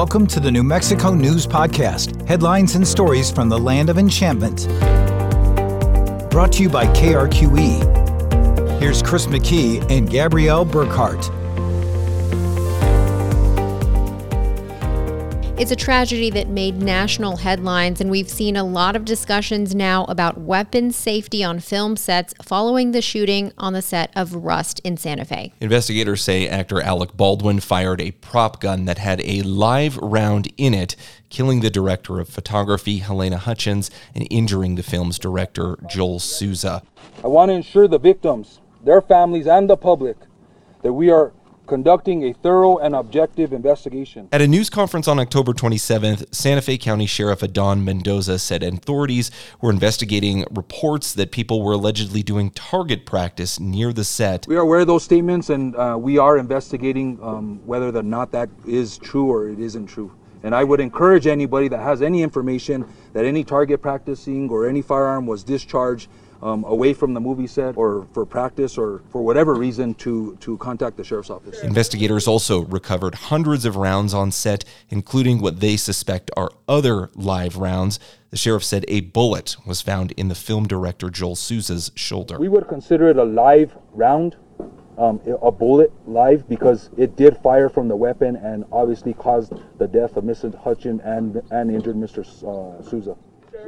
Welcome 0.00 0.26
to 0.28 0.40
the 0.40 0.50
New 0.50 0.62
Mexico 0.62 1.12
News 1.12 1.46
Podcast 1.46 2.26
headlines 2.26 2.74
and 2.74 2.88
stories 2.88 3.30
from 3.30 3.50
the 3.50 3.58
land 3.58 3.90
of 3.90 3.98
enchantment. 3.98 4.66
Brought 6.30 6.52
to 6.52 6.62
you 6.62 6.70
by 6.70 6.86
KRQE. 6.86 8.80
Here's 8.80 9.02
Chris 9.02 9.26
McKee 9.26 9.90
and 9.90 10.08
Gabrielle 10.08 10.64
Burkhart. 10.64 11.39
It's 15.60 15.70
a 15.70 15.76
tragedy 15.76 16.30
that 16.30 16.48
made 16.48 16.80
national 16.80 17.36
headlines, 17.36 18.00
and 18.00 18.10
we've 18.10 18.30
seen 18.30 18.56
a 18.56 18.64
lot 18.64 18.96
of 18.96 19.04
discussions 19.04 19.74
now 19.74 20.06
about 20.06 20.38
weapons 20.38 20.96
safety 20.96 21.44
on 21.44 21.60
film 21.60 21.96
sets 21.96 22.32
following 22.42 22.92
the 22.92 23.02
shooting 23.02 23.52
on 23.58 23.74
the 23.74 23.82
set 23.82 24.10
of 24.16 24.34
Rust 24.34 24.80
in 24.84 24.96
Santa 24.96 25.26
Fe. 25.26 25.52
Investigators 25.60 26.22
say 26.22 26.48
actor 26.48 26.80
Alec 26.80 27.14
Baldwin 27.14 27.60
fired 27.60 28.00
a 28.00 28.12
prop 28.12 28.58
gun 28.62 28.86
that 28.86 28.96
had 28.96 29.20
a 29.20 29.42
live 29.42 29.98
round 29.98 30.50
in 30.56 30.72
it, 30.72 30.96
killing 31.28 31.60
the 31.60 31.68
director 31.68 32.20
of 32.20 32.30
photography, 32.30 33.00
Halyna 33.00 33.36
Hutchins, 33.36 33.90
and 34.14 34.26
injuring 34.30 34.76
the 34.76 34.82
film's 34.82 35.18
director, 35.18 35.76
Joel 35.90 36.20
Souza. 36.20 36.82
I 37.22 37.26
want 37.26 37.50
to 37.50 37.52
ensure 37.52 37.86
the 37.86 37.98
victims, 37.98 38.60
their 38.82 39.02
families, 39.02 39.46
and 39.46 39.68
the 39.68 39.76
public 39.76 40.16
that 40.80 40.94
we 40.94 41.10
are 41.10 41.34
conducting 41.70 42.24
a 42.24 42.32
thorough 42.32 42.78
and 42.78 42.96
objective 42.96 43.52
investigation. 43.52 44.28
At 44.32 44.42
a 44.42 44.48
news 44.48 44.68
conference 44.68 45.06
on 45.06 45.20
October 45.20 45.52
27th, 45.52 46.34
Santa 46.34 46.62
Fe 46.62 46.76
County 46.76 47.06
Sheriff 47.06 47.44
Adan 47.44 47.84
Mendoza 47.84 48.40
said 48.40 48.64
authorities 48.64 49.30
were 49.60 49.70
investigating 49.70 50.44
reports 50.50 51.14
that 51.14 51.30
people 51.30 51.62
were 51.62 51.74
allegedly 51.74 52.24
doing 52.24 52.50
target 52.50 53.06
practice 53.06 53.60
near 53.60 53.92
the 53.92 54.02
set. 54.02 54.48
We 54.48 54.56
are 54.56 54.62
aware 54.62 54.80
of 54.80 54.88
those 54.88 55.04
statements 55.04 55.48
and 55.48 55.76
uh, 55.76 55.96
we 55.96 56.18
are 56.18 56.38
investigating 56.38 57.20
um, 57.22 57.64
whether 57.64 57.96
or 57.96 58.02
not 58.02 58.32
that 58.32 58.48
is 58.66 58.98
true 58.98 59.30
or 59.30 59.48
it 59.48 59.60
isn't 59.60 59.86
true. 59.86 60.10
And 60.42 60.56
I 60.56 60.64
would 60.64 60.80
encourage 60.80 61.28
anybody 61.28 61.68
that 61.68 61.78
has 61.78 62.02
any 62.02 62.24
information 62.24 62.84
that 63.12 63.24
any 63.24 63.44
target 63.44 63.80
practicing 63.80 64.50
or 64.50 64.68
any 64.68 64.82
firearm 64.82 65.24
was 65.24 65.44
discharged 65.44 66.08
um, 66.42 66.64
away 66.64 66.92
from 66.92 67.14
the 67.14 67.20
movie 67.20 67.46
set 67.46 67.76
or 67.76 68.06
for 68.12 68.24
practice 68.24 68.78
or 68.78 69.02
for 69.10 69.22
whatever 69.22 69.54
reason 69.54 69.94
to, 69.94 70.36
to 70.40 70.56
contact 70.58 70.96
the 70.96 71.04
sheriff's 71.04 71.30
office. 71.30 71.60
Investigators 71.62 72.26
also 72.26 72.64
recovered 72.64 73.14
hundreds 73.14 73.64
of 73.64 73.76
rounds 73.76 74.14
on 74.14 74.30
set, 74.32 74.64
including 74.88 75.40
what 75.40 75.60
they 75.60 75.76
suspect 75.76 76.30
are 76.36 76.50
other 76.68 77.10
live 77.14 77.56
rounds. 77.56 77.98
The 78.30 78.36
sheriff 78.36 78.64
said 78.64 78.84
a 78.88 79.00
bullet 79.00 79.56
was 79.66 79.82
found 79.82 80.12
in 80.12 80.28
the 80.28 80.34
film 80.34 80.66
director 80.66 81.10
Joel 81.10 81.36
Souza's 81.36 81.90
shoulder. 81.94 82.38
We 82.38 82.48
would 82.48 82.68
consider 82.68 83.08
it 83.08 83.16
a 83.16 83.24
live 83.24 83.76
round. 83.92 84.36
Um, 84.98 85.18
a 85.40 85.50
bullet 85.50 85.90
live 86.06 86.46
because 86.46 86.90
it 86.98 87.16
did 87.16 87.38
fire 87.38 87.70
from 87.70 87.88
the 87.88 87.96
weapon 87.96 88.36
and 88.36 88.66
obviously 88.70 89.14
caused 89.14 89.54
the 89.78 89.88
death 89.88 90.18
of 90.18 90.24
Mr. 90.24 90.52
Hutchin 90.62 91.00
and, 91.06 91.40
and 91.50 91.74
injured 91.74 91.96
Mr. 91.96 92.20
Uh, 92.20 92.82
Souza. 92.82 93.16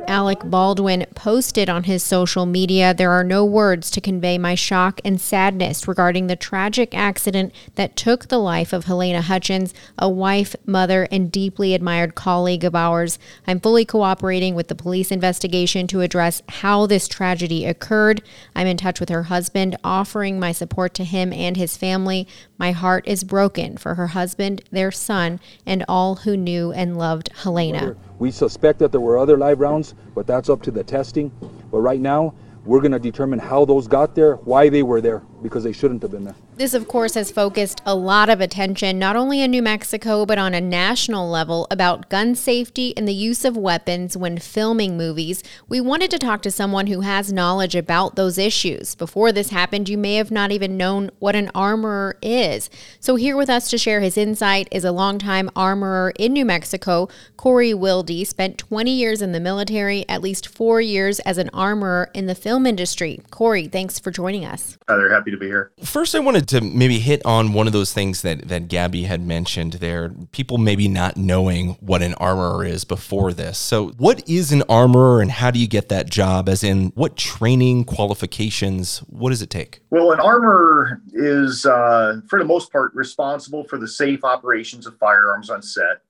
Alec 0.06 0.40
Baldwin 0.44 1.06
posted 1.14 1.70
on 1.70 1.84
his 1.84 2.02
social 2.02 2.44
media 2.44 2.92
There 2.92 3.10
are 3.12 3.24
no 3.24 3.44
words 3.44 3.90
to 3.92 4.00
convey 4.00 4.36
my 4.36 4.54
shock 4.54 5.00
and 5.04 5.20
sadness 5.20 5.88
regarding 5.88 6.26
the 6.26 6.36
tragic 6.36 6.94
accident 6.94 7.54
that 7.76 7.96
took 7.96 8.28
the 8.28 8.38
life 8.38 8.72
of 8.72 8.84
Halyna 8.84 9.22
Hutchins, 9.22 9.72
a 9.98 10.08
wife, 10.08 10.54
mother, 10.66 11.08
and 11.10 11.32
deeply 11.32 11.72
admired 11.72 12.14
colleague 12.14 12.64
of 12.64 12.74
ours. 12.74 13.18
I'm 13.46 13.60
fully 13.60 13.84
cooperating 13.84 14.54
with 14.54 14.68
the 14.68 14.74
police 14.74 15.10
investigation 15.10 15.86
to 15.88 16.00
address 16.00 16.42
how 16.48 16.86
this 16.86 17.08
tragedy 17.08 17.64
occurred. 17.64 18.22
I'm 18.54 18.66
in 18.66 18.76
touch 18.76 19.00
with 19.00 19.08
her 19.08 19.24
husband, 19.24 19.76
offering 19.82 20.38
my 20.38 20.52
support 20.52 20.94
to 20.94 21.04
him 21.04 21.32
and 21.32 21.56
his 21.56 21.76
family. 21.76 22.26
My 22.62 22.70
heart 22.70 23.08
is 23.08 23.24
broken 23.24 23.76
for 23.76 23.96
her 23.96 24.06
husband, 24.06 24.62
their 24.70 24.92
son, 24.92 25.40
and 25.66 25.84
all 25.88 26.14
who 26.14 26.36
knew 26.36 26.70
and 26.70 26.96
loved 26.96 27.28
Halyna. 27.38 27.96
We 28.20 28.30
suspect 28.30 28.78
that 28.78 28.92
there 28.92 29.00
were 29.00 29.18
other 29.18 29.36
live 29.36 29.58
rounds, 29.58 29.96
but 30.14 30.28
that's 30.28 30.48
up 30.48 30.62
to 30.62 30.70
the 30.70 30.84
testing. 30.84 31.32
But 31.72 31.80
right 31.80 31.98
now, 31.98 32.34
we're 32.64 32.78
going 32.78 32.92
to 32.92 33.00
determine 33.00 33.40
how 33.40 33.64
those 33.64 33.88
got 33.88 34.14
there, 34.14 34.36
why 34.36 34.68
they 34.68 34.84
were 34.84 35.00
there, 35.00 35.24
because 35.42 35.64
they 35.64 35.72
shouldn't 35.72 36.02
have 36.02 36.10
been 36.10 36.24
there. 36.24 36.34
This, 36.56 36.74
of 36.74 36.86
course, 36.86 37.14
has 37.14 37.30
focused 37.30 37.82
a 37.84 37.94
lot 37.94 38.28
of 38.28 38.40
attention, 38.40 38.98
not 38.98 39.16
only 39.16 39.40
in 39.40 39.50
New 39.50 39.62
Mexico, 39.62 40.24
but 40.24 40.38
on 40.38 40.54
a 40.54 40.60
national 40.60 41.28
level, 41.28 41.66
about 41.70 42.08
gun 42.08 42.34
safety 42.34 42.96
and 42.96 43.08
the 43.08 43.14
use 43.14 43.44
of 43.44 43.56
weapons 43.56 44.16
when 44.16 44.38
filming 44.38 44.96
movies. 44.96 45.42
We 45.68 45.80
wanted 45.80 46.10
to 46.12 46.18
talk 46.18 46.42
to 46.42 46.50
someone 46.50 46.86
who 46.86 47.00
has 47.00 47.32
knowledge 47.32 47.74
about 47.74 48.14
those 48.14 48.38
issues. 48.38 48.94
Before 48.94 49.32
this 49.32 49.50
happened, 49.50 49.88
you 49.88 49.98
may 49.98 50.14
have 50.14 50.30
not 50.30 50.52
even 50.52 50.76
known 50.76 51.10
what 51.18 51.34
an 51.34 51.50
armorer 51.54 52.16
is. 52.22 52.70
So, 53.00 53.16
here 53.16 53.36
with 53.36 53.50
us 53.50 53.68
to 53.70 53.78
share 53.78 54.00
his 54.00 54.16
insight 54.16 54.68
is 54.70 54.84
a 54.84 54.92
longtime 54.92 55.50
armorer 55.56 56.12
in 56.18 56.32
New 56.32 56.44
Mexico, 56.44 57.08
Corey 57.36 57.74
Wilde. 57.74 58.26
Spent 58.26 58.58
20 58.58 58.90
years 58.90 59.20
in 59.20 59.32
the 59.32 59.40
military, 59.40 60.08
at 60.08 60.22
least 60.22 60.46
four 60.46 60.80
years 60.80 61.18
as 61.20 61.38
an 61.38 61.50
armorer 61.52 62.10
in 62.14 62.26
the 62.26 62.34
film 62.34 62.66
industry. 62.66 63.20
Corey, 63.30 63.66
thanks 63.66 63.98
for 63.98 64.10
joining 64.10 64.44
us. 64.44 64.78
They're 64.86 65.12
happy 65.12 65.31
to 65.32 65.38
be 65.38 65.46
here. 65.46 65.72
First, 65.82 66.14
I 66.14 66.20
wanted 66.20 66.48
to 66.48 66.60
maybe 66.60 66.98
hit 66.98 67.24
on 67.24 67.52
one 67.52 67.66
of 67.66 67.72
those 67.72 67.92
things 67.92 68.22
that 68.22 68.48
that 68.48 68.68
Gabby 68.68 69.04
had 69.04 69.20
mentioned 69.20 69.74
there. 69.74 70.10
People 70.30 70.58
maybe 70.58 70.88
not 70.88 71.16
knowing 71.16 71.70
what 71.80 72.02
an 72.02 72.14
armorer 72.14 72.64
is 72.64 72.84
before 72.84 73.32
this. 73.32 73.58
So, 73.58 73.88
what 73.98 74.28
is 74.28 74.52
an 74.52 74.62
armorer, 74.68 75.20
and 75.20 75.30
how 75.30 75.50
do 75.50 75.58
you 75.58 75.68
get 75.68 75.88
that 75.88 76.08
job? 76.08 76.48
As 76.48 76.62
in, 76.62 76.92
what 76.94 77.16
training, 77.16 77.84
qualifications, 77.84 78.98
what 79.08 79.30
does 79.30 79.42
it 79.42 79.50
take? 79.50 79.80
Well, 79.90 80.12
an 80.12 80.20
armorer 80.20 81.00
is, 81.12 81.66
uh, 81.66 82.20
for 82.28 82.38
the 82.38 82.44
most 82.44 82.70
part, 82.70 82.94
responsible 82.94 83.64
for 83.64 83.78
the 83.78 83.88
safe 83.88 84.24
operations 84.24 84.86
of 84.86 84.96
firearms 84.98 85.50
on 85.50 85.62
set 85.62 86.02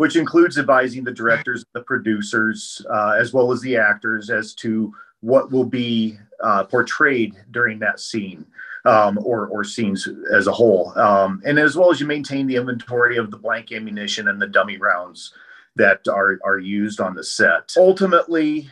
which 0.00 0.16
includes 0.16 0.56
advising 0.56 1.04
the 1.04 1.12
directors, 1.12 1.62
the 1.74 1.82
producers, 1.82 2.80
uh, 2.90 3.10
as 3.20 3.34
well 3.34 3.52
as 3.52 3.60
the 3.60 3.76
actors 3.76 4.30
as 4.30 4.54
to 4.54 4.90
what 5.20 5.52
will 5.52 5.66
be 5.66 6.16
uh, 6.42 6.64
portrayed 6.64 7.34
during 7.50 7.78
that 7.78 8.00
scene 8.00 8.46
um, 8.84 9.18
or, 9.22 9.46
or 9.48 9.64
scenes 9.64 10.08
as 10.32 10.46
a 10.46 10.52
whole. 10.52 10.96
Um, 10.98 11.42
and 11.44 11.58
as 11.58 11.76
well 11.76 11.90
as 11.90 12.00
you 12.00 12.06
maintain 12.06 12.46
the 12.46 12.56
inventory 12.56 13.16
of 13.16 13.30
the 13.30 13.36
blank 13.36 13.72
ammunition 13.72 14.28
and 14.28 14.40
the 14.40 14.46
dummy 14.46 14.76
rounds 14.78 15.32
that 15.76 16.06
are, 16.08 16.38
are 16.44 16.58
used 16.58 17.00
on 17.00 17.14
the 17.14 17.24
set. 17.24 17.72
Ultimately, 17.76 18.68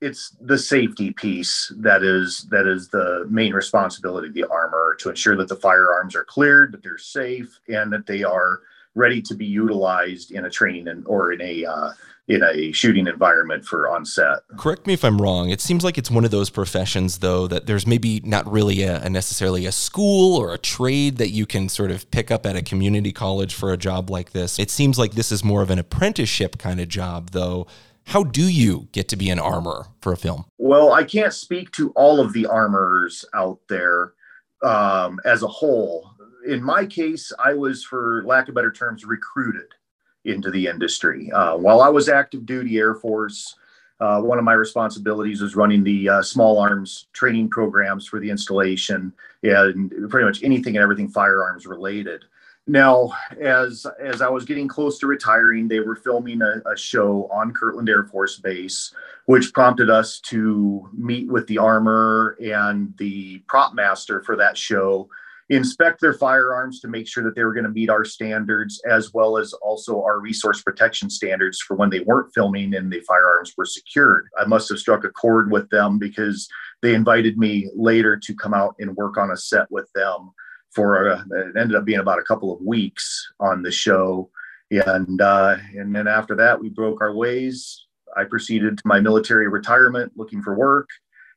it's 0.00 0.36
the 0.40 0.58
safety 0.58 1.12
piece 1.12 1.72
that 1.76 2.02
is 2.02 2.46
that 2.50 2.66
is 2.66 2.88
the 2.88 3.26
main 3.28 3.52
responsibility 3.52 4.28
of 4.28 4.34
the 4.34 4.48
armor 4.48 4.96
to 4.98 5.10
ensure 5.10 5.36
that 5.36 5.48
the 5.48 5.56
firearms 5.56 6.16
are 6.16 6.24
cleared, 6.24 6.72
that 6.72 6.82
they're 6.82 6.98
safe, 6.98 7.60
and 7.68 7.92
that 7.92 8.06
they 8.06 8.24
are 8.24 8.60
ready 9.00 9.22
to 9.22 9.34
be 9.34 9.46
utilized 9.46 10.30
in 10.30 10.44
a 10.44 10.50
training 10.50 10.86
and 10.88 11.04
or 11.06 11.32
in 11.32 11.40
a 11.40 11.64
uh, 11.64 11.90
in 12.28 12.44
a 12.44 12.70
shooting 12.70 13.08
environment 13.08 13.64
for 13.64 13.88
on 13.88 14.04
set. 14.04 14.38
Correct 14.56 14.86
me 14.86 14.92
if 14.92 15.04
I'm 15.04 15.20
wrong. 15.20 15.50
It 15.50 15.60
seems 15.60 15.82
like 15.82 15.98
it's 15.98 16.10
one 16.10 16.24
of 16.24 16.30
those 16.30 16.48
professions, 16.48 17.18
though, 17.18 17.48
that 17.48 17.66
there's 17.66 17.88
maybe 17.88 18.20
not 18.20 18.50
really 18.50 18.82
a, 18.82 19.02
a, 19.02 19.10
necessarily 19.10 19.66
a 19.66 19.72
school 19.72 20.36
or 20.36 20.54
a 20.54 20.58
trade 20.58 21.16
that 21.16 21.30
you 21.30 21.44
can 21.44 21.68
sort 21.68 21.90
of 21.90 22.08
pick 22.12 22.30
up 22.30 22.46
at 22.46 22.54
a 22.54 22.62
community 22.62 23.10
college 23.10 23.52
for 23.52 23.72
a 23.72 23.76
job 23.76 24.10
like 24.10 24.30
this. 24.30 24.60
It 24.60 24.70
seems 24.70 24.96
like 24.96 25.12
this 25.12 25.32
is 25.32 25.42
more 25.42 25.60
of 25.60 25.70
an 25.70 25.80
apprenticeship 25.80 26.56
kind 26.58 26.78
of 26.78 26.88
job, 26.88 27.30
though. 27.30 27.66
How 28.06 28.22
do 28.22 28.48
you 28.48 28.88
get 28.92 29.08
to 29.08 29.16
be 29.16 29.28
an 29.30 29.40
armor 29.40 29.86
for 30.00 30.12
a 30.12 30.16
film? 30.16 30.44
Well, 30.58 30.92
I 30.92 31.02
can't 31.02 31.34
speak 31.34 31.72
to 31.72 31.90
all 31.90 32.20
of 32.20 32.32
the 32.32 32.46
armorers 32.46 33.24
out 33.34 33.58
there 33.68 34.12
um, 34.62 35.20
as 35.24 35.42
a 35.42 35.48
whole. 35.48 36.09
In 36.46 36.62
my 36.62 36.86
case, 36.86 37.32
I 37.42 37.54
was, 37.54 37.84
for 37.84 38.22
lack 38.24 38.48
of 38.48 38.54
better 38.54 38.72
terms, 38.72 39.04
recruited 39.04 39.68
into 40.24 40.50
the 40.50 40.66
industry. 40.66 41.30
Uh, 41.32 41.56
while 41.56 41.80
I 41.80 41.88
was 41.88 42.08
active 42.08 42.46
duty 42.46 42.78
Air 42.78 42.94
Force, 42.94 43.56
uh, 44.00 44.20
one 44.20 44.38
of 44.38 44.44
my 44.44 44.54
responsibilities 44.54 45.42
was 45.42 45.56
running 45.56 45.84
the 45.84 46.08
uh, 46.08 46.22
small 46.22 46.58
arms 46.58 47.08
training 47.12 47.50
programs 47.50 48.06
for 48.06 48.18
the 48.18 48.30
installation 48.30 49.12
and 49.42 50.10
pretty 50.10 50.26
much 50.26 50.42
anything 50.42 50.76
and 50.76 50.82
everything 50.82 51.08
firearms 51.08 51.66
related. 51.66 52.24
Now, 52.66 53.12
as 53.40 53.86
as 53.98 54.22
I 54.22 54.28
was 54.28 54.44
getting 54.44 54.68
close 54.68 54.98
to 54.98 55.06
retiring, 55.06 55.66
they 55.66 55.80
were 55.80 55.96
filming 55.96 56.40
a, 56.40 56.62
a 56.70 56.76
show 56.76 57.28
on 57.32 57.52
Kirtland 57.52 57.88
Air 57.88 58.04
Force 58.04 58.38
Base, 58.38 58.94
which 59.26 59.52
prompted 59.52 59.90
us 59.90 60.20
to 60.20 60.88
meet 60.92 61.28
with 61.28 61.46
the 61.46 61.58
armor 61.58 62.36
and 62.42 62.94
the 62.96 63.38
prop 63.48 63.74
master 63.74 64.22
for 64.22 64.36
that 64.36 64.56
show 64.56 65.08
inspect 65.50 66.00
their 66.00 66.12
firearms 66.12 66.78
to 66.80 66.88
make 66.88 67.08
sure 67.08 67.24
that 67.24 67.34
they 67.34 67.42
were 67.42 67.52
going 67.52 67.64
to 67.64 67.70
meet 67.70 67.90
our 67.90 68.04
standards 68.04 68.80
as 68.88 69.12
well 69.12 69.36
as 69.36 69.52
also 69.54 70.00
our 70.02 70.20
resource 70.20 70.62
protection 70.62 71.10
standards 71.10 71.60
for 71.60 71.76
when 71.76 71.90
they 71.90 72.00
weren't 72.00 72.32
filming 72.32 72.72
and 72.74 72.90
the 72.90 73.00
firearms 73.00 73.52
were 73.56 73.66
secured. 73.66 74.28
I 74.38 74.44
must 74.44 74.68
have 74.68 74.78
struck 74.78 75.02
a 75.04 75.10
chord 75.10 75.50
with 75.50 75.68
them 75.70 75.98
because 75.98 76.48
they 76.82 76.94
invited 76.94 77.36
me 77.36 77.68
later 77.74 78.16
to 78.16 78.34
come 78.34 78.54
out 78.54 78.76
and 78.78 78.96
work 78.96 79.18
on 79.18 79.32
a 79.32 79.36
set 79.36 79.68
with 79.70 79.90
them 79.92 80.30
for 80.72 81.08
a, 81.08 81.26
it 81.32 81.56
ended 81.58 81.74
up 81.74 81.84
being 81.84 81.98
about 81.98 82.20
a 82.20 82.24
couple 82.24 82.54
of 82.54 82.60
weeks 82.62 83.32
on 83.40 83.62
the 83.62 83.72
show. 83.72 84.30
And 84.70 85.20
uh, 85.20 85.56
and 85.74 85.94
then 85.94 86.06
after 86.06 86.36
that 86.36 86.60
we 86.60 86.68
broke 86.68 87.00
our 87.00 87.12
ways. 87.12 87.86
I 88.16 88.24
proceeded 88.24 88.78
to 88.78 88.82
my 88.86 89.00
military 89.00 89.48
retirement 89.48 90.12
looking 90.16 90.42
for 90.42 90.56
work 90.56 90.88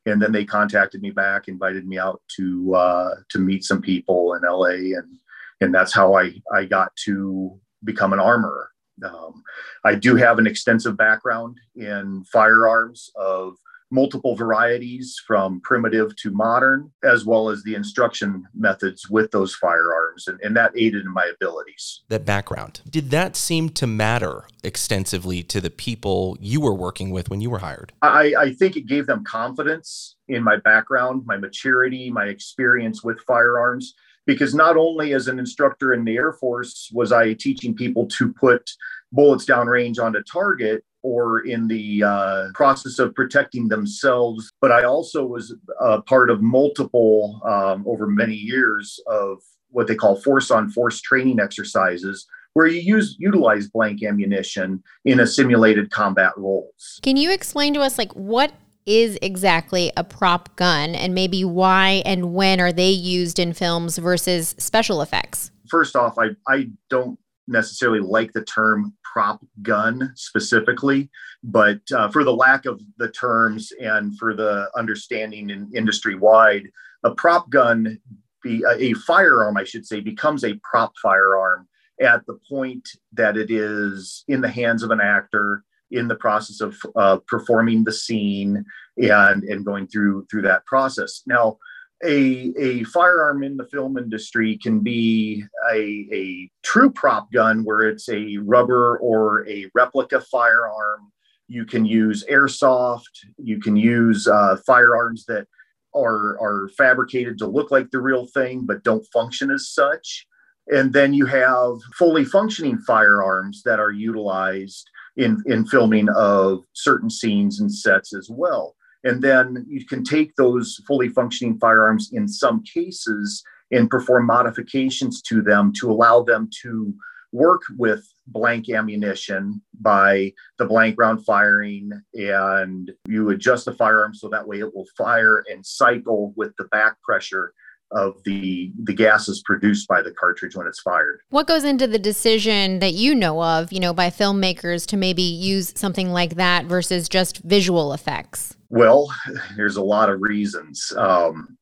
and 0.05 0.21
then 0.21 0.31
they 0.31 0.45
contacted 0.45 1.01
me 1.01 1.11
back, 1.11 1.47
invited 1.47 1.87
me 1.87 1.97
out 1.97 2.21
to 2.37 2.75
uh, 2.75 3.15
to 3.29 3.39
meet 3.39 3.63
some 3.63 3.81
people 3.81 4.33
in 4.33 4.41
LA, 4.41 4.97
and 4.97 5.17
and 5.61 5.73
that's 5.73 5.93
how 5.93 6.15
I 6.15 6.33
I 6.53 6.65
got 6.65 6.95
to 7.05 7.59
become 7.83 8.13
an 8.13 8.19
armorer. 8.19 8.69
Um, 9.03 9.43
I 9.83 9.95
do 9.95 10.15
have 10.15 10.39
an 10.39 10.47
extensive 10.47 10.97
background 10.97 11.57
in 11.75 12.23
firearms 12.25 13.11
of 13.15 13.55
multiple 13.93 14.35
varieties 14.35 15.21
from 15.25 15.61
primitive 15.61 16.15
to 16.15 16.31
modern, 16.31 16.91
as 17.03 17.25
well 17.25 17.49
as 17.49 17.61
the 17.61 17.75
instruction 17.75 18.43
methods 18.55 19.07
with 19.07 19.29
those 19.29 19.53
firearms. 19.53 20.27
And, 20.27 20.39
and, 20.41 20.57
that 20.57 20.71
aided 20.75 21.05
in 21.05 21.13
my 21.13 21.31
abilities. 21.33 22.01
That 22.09 22.25
background, 22.25 22.81
did 22.89 23.11
that 23.11 23.35
seem 23.35 23.69
to 23.69 23.87
matter 23.87 24.45
extensively 24.63 25.43
to 25.43 25.61
the 25.61 25.69
people 25.69 26.37
you 26.39 26.59
were 26.59 26.73
working 26.73 27.11
with 27.11 27.29
when 27.29 27.41
you 27.41 27.49
were 27.49 27.59
hired? 27.59 27.93
I, 28.01 28.33
I 28.37 28.53
think 28.53 28.75
it 28.75 28.87
gave 28.87 29.05
them 29.05 29.23
confidence 29.23 30.15
in 30.27 30.43
my 30.43 30.57
background, 30.57 31.23
my 31.25 31.37
maturity, 31.37 32.09
my 32.09 32.25
experience 32.25 33.03
with 33.03 33.19
firearms. 33.21 33.93
Because 34.25 34.55
not 34.55 34.77
only 34.77 35.13
as 35.13 35.27
an 35.27 35.37
instructor 35.37 35.91
in 35.93 36.05
the 36.05 36.15
Air 36.15 36.31
Force 36.31 36.89
was 36.93 37.11
I 37.11 37.33
teaching 37.33 37.75
people 37.75 38.07
to 38.07 38.31
put 38.31 38.71
bullets 39.11 39.45
downrange 39.45 40.01
onto 40.01 40.23
target, 40.23 40.83
or 41.03 41.41
in 41.41 41.67
the 41.67 42.03
uh, 42.03 42.47
process 42.53 42.97
of 42.97 43.13
protecting 43.13 43.67
themselves. 43.67 44.51
But 44.61 44.71
I 44.71 44.83
also 44.83 45.25
was 45.25 45.53
a 45.79 46.01
part 46.01 46.29
of 46.29 46.41
multiple, 46.41 47.41
um, 47.45 47.85
over 47.87 48.07
many 48.07 48.35
years, 48.35 48.99
of 49.07 49.39
what 49.69 49.87
they 49.87 49.95
call 49.95 50.15
force 50.15 50.49
on 50.49 50.69
force 50.69 51.01
training 51.01 51.39
exercises 51.39 52.25
where 52.53 52.67
you 52.67 52.79
use 52.79 53.15
utilize 53.19 53.67
blank 53.67 54.03
ammunition 54.03 54.83
in 55.05 55.19
a 55.19 55.27
simulated 55.27 55.89
combat 55.91 56.31
roles. 56.37 56.99
Can 57.01 57.17
you 57.17 57.31
explain 57.31 57.73
to 57.73 57.81
us 57.81 57.97
like 57.97 58.11
what 58.13 58.53
is 58.85 59.17
exactly 59.21 59.91
a 59.95 60.03
prop 60.03 60.55
gun 60.55 60.93
and 60.93 61.13
maybe 61.13 61.43
why 61.43 62.03
and 62.05 62.33
when 62.33 62.59
are 62.59 62.71
they 62.71 62.89
used 62.89 63.39
in 63.39 63.53
films 63.53 63.97
versus 63.97 64.55
special 64.57 65.01
effects? 65.01 65.51
First 65.69 65.95
off, 65.95 66.17
I, 66.19 66.31
I 66.47 66.69
don't 66.89 67.17
necessarily 67.47 67.99
like 67.99 68.33
the 68.33 68.43
term 68.43 68.93
prop 69.13 69.45
gun 69.61 70.11
specifically, 70.15 71.09
but 71.43 71.79
uh, 71.95 72.09
for 72.09 72.23
the 72.23 72.33
lack 72.33 72.65
of 72.65 72.81
the 72.97 73.11
terms 73.11 73.71
and 73.79 74.17
for 74.17 74.33
the 74.33 74.69
understanding 74.75 75.51
in 75.51 75.71
industry 75.75 76.15
wide, 76.15 76.63
a 77.03 77.11
prop 77.11 77.49
gun, 77.51 77.99
be 78.41 78.63
a, 78.63 78.91
a 78.91 78.93
firearm, 78.93 79.55
I 79.55 79.65
should 79.65 79.85
say, 79.85 79.99
becomes 79.99 80.43
a 80.43 80.59
prop 80.63 80.93
firearm 81.01 81.67
at 82.01 82.25
the 82.25 82.39
point 82.49 82.89
that 83.13 83.37
it 83.37 83.51
is 83.51 84.23
in 84.27 84.41
the 84.41 84.49
hands 84.49 84.81
of 84.81 84.89
an 84.89 84.99
actor 84.99 85.63
in 85.91 86.07
the 86.07 86.15
process 86.15 86.59
of 86.59 86.75
uh, 86.95 87.17
performing 87.27 87.83
the 87.83 87.91
scene 87.91 88.65
and 88.97 89.43
and 89.43 89.63
going 89.63 89.85
through 89.85 90.25
through 90.29 90.41
that 90.41 90.65
process. 90.65 91.21
Now, 91.27 91.59
a, 92.03 92.53
a 92.57 92.83
firearm 92.85 93.43
in 93.43 93.57
the 93.57 93.67
film 93.67 93.97
industry 93.97 94.57
can 94.61 94.79
be 94.79 95.43
a, 95.71 96.07
a 96.11 96.49
true 96.61 96.91
prop 96.91 97.31
gun 97.31 97.63
where 97.63 97.81
it's 97.81 98.09
a 98.09 98.37
rubber 98.37 98.97
or 98.97 99.47
a 99.47 99.67
replica 99.73 100.21
firearm. 100.21 101.11
You 101.47 101.65
can 101.65 101.85
use 101.85 102.25
airsoft. 102.29 103.03
You 103.37 103.59
can 103.59 103.75
use 103.75 104.27
uh, 104.27 104.57
firearms 104.65 105.25
that 105.25 105.47
are, 105.95 106.39
are 106.41 106.69
fabricated 106.77 107.37
to 107.39 107.47
look 107.47 107.71
like 107.71 107.91
the 107.91 108.01
real 108.01 108.27
thing 108.27 108.65
but 108.65 108.83
don't 108.83 109.05
function 109.13 109.51
as 109.51 109.69
such. 109.69 110.25
And 110.67 110.93
then 110.93 111.13
you 111.13 111.25
have 111.25 111.75
fully 111.97 112.25
functioning 112.25 112.79
firearms 112.79 113.63
that 113.63 113.79
are 113.79 113.91
utilized 113.91 114.89
in, 115.17 115.43
in 115.45 115.65
filming 115.65 116.09
of 116.09 116.63
certain 116.73 117.09
scenes 117.09 117.59
and 117.59 117.71
sets 117.71 118.15
as 118.15 118.29
well. 118.31 118.75
And 119.03 119.21
then 119.21 119.65
you 119.67 119.85
can 119.85 120.03
take 120.03 120.35
those 120.35 120.79
fully 120.87 121.09
functioning 121.09 121.57
firearms 121.59 122.11
in 122.13 122.27
some 122.27 122.63
cases 122.63 123.43
and 123.71 123.89
perform 123.89 124.27
modifications 124.27 125.21
to 125.23 125.41
them 125.41 125.73
to 125.79 125.91
allow 125.91 126.23
them 126.23 126.49
to 126.61 126.93
work 127.31 127.63
with 127.77 128.05
blank 128.27 128.69
ammunition 128.69 129.61
by 129.81 130.31
the 130.59 130.65
blank 130.65 130.95
round 130.97 131.25
firing. 131.25 131.91
And 132.13 132.91
you 133.07 133.31
adjust 133.31 133.65
the 133.65 133.73
firearm 133.73 134.13
so 134.13 134.29
that 134.29 134.47
way 134.47 134.59
it 134.59 134.73
will 134.73 134.87
fire 134.95 135.43
and 135.51 135.65
cycle 135.65 136.33
with 136.37 136.53
the 136.57 136.65
back 136.65 137.01
pressure 137.01 137.53
of 137.93 138.21
the 138.23 138.71
the 138.83 138.93
gases 138.93 139.41
produced 139.45 139.87
by 139.87 140.01
the 140.01 140.11
cartridge 140.11 140.55
when 140.55 140.67
it's 140.67 140.81
fired. 140.81 141.21
What 141.29 141.47
goes 141.47 141.63
into 141.63 141.87
the 141.87 141.99
decision 141.99 142.79
that 142.79 142.93
you 142.93 143.15
know 143.15 143.41
of, 143.41 143.71
you 143.71 143.79
know, 143.79 143.93
by 143.93 144.09
filmmakers 144.09 144.85
to 144.87 144.97
maybe 144.97 145.23
use 145.23 145.73
something 145.75 146.11
like 146.11 146.35
that 146.35 146.65
versus 146.65 147.07
just 147.07 147.37
visual 147.39 147.93
effects? 147.93 148.55
Well, 148.69 149.13
there's 149.55 149.77
a 149.77 149.83
lot 149.83 150.09
of 150.09 150.21
reasons. 150.21 150.91
Um, 150.97 151.57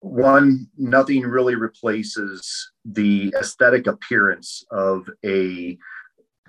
one, 0.00 0.66
nothing 0.76 1.22
really 1.22 1.54
replaces 1.54 2.72
the 2.84 3.32
aesthetic 3.38 3.86
appearance 3.86 4.64
of 4.72 5.08
a 5.24 5.78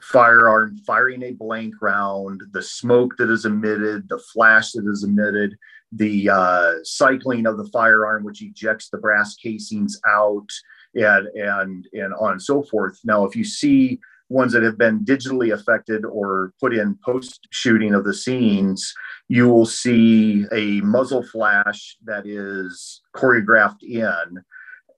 firearm 0.01 0.77
firing 0.85 1.23
a 1.23 1.31
blank 1.31 1.75
round, 1.81 2.41
the 2.51 2.61
smoke 2.61 3.15
that 3.17 3.29
is 3.29 3.45
emitted, 3.45 4.09
the 4.09 4.21
flash 4.33 4.71
that 4.71 4.85
is 4.85 5.03
emitted, 5.03 5.55
the 5.95 6.29
uh, 6.29 6.73
cycling 6.83 7.45
of 7.45 7.57
the 7.57 7.69
firearm, 7.71 8.23
which 8.23 8.41
ejects 8.41 8.89
the 8.89 8.97
brass 8.97 9.35
casings 9.35 9.99
out, 10.07 10.49
and 10.95 11.27
and 11.27 11.87
and 11.93 12.13
on 12.19 12.33
and 12.33 12.41
so 12.41 12.63
forth. 12.63 12.99
Now, 13.03 13.25
if 13.25 13.35
you 13.35 13.43
see 13.43 13.99
ones 14.29 14.53
that 14.53 14.63
have 14.63 14.77
been 14.77 15.05
digitally 15.05 15.53
affected 15.53 16.05
or 16.05 16.53
put 16.59 16.73
in 16.73 16.97
post 17.05 17.47
shooting 17.51 17.93
of 17.93 18.03
the 18.03 18.13
scenes, 18.13 18.93
you 19.27 19.47
will 19.47 19.65
see 19.65 20.45
a 20.51 20.81
muzzle 20.81 21.23
flash 21.23 21.97
that 22.05 22.25
is 22.25 23.01
choreographed 23.15 23.83
in, 23.83 24.43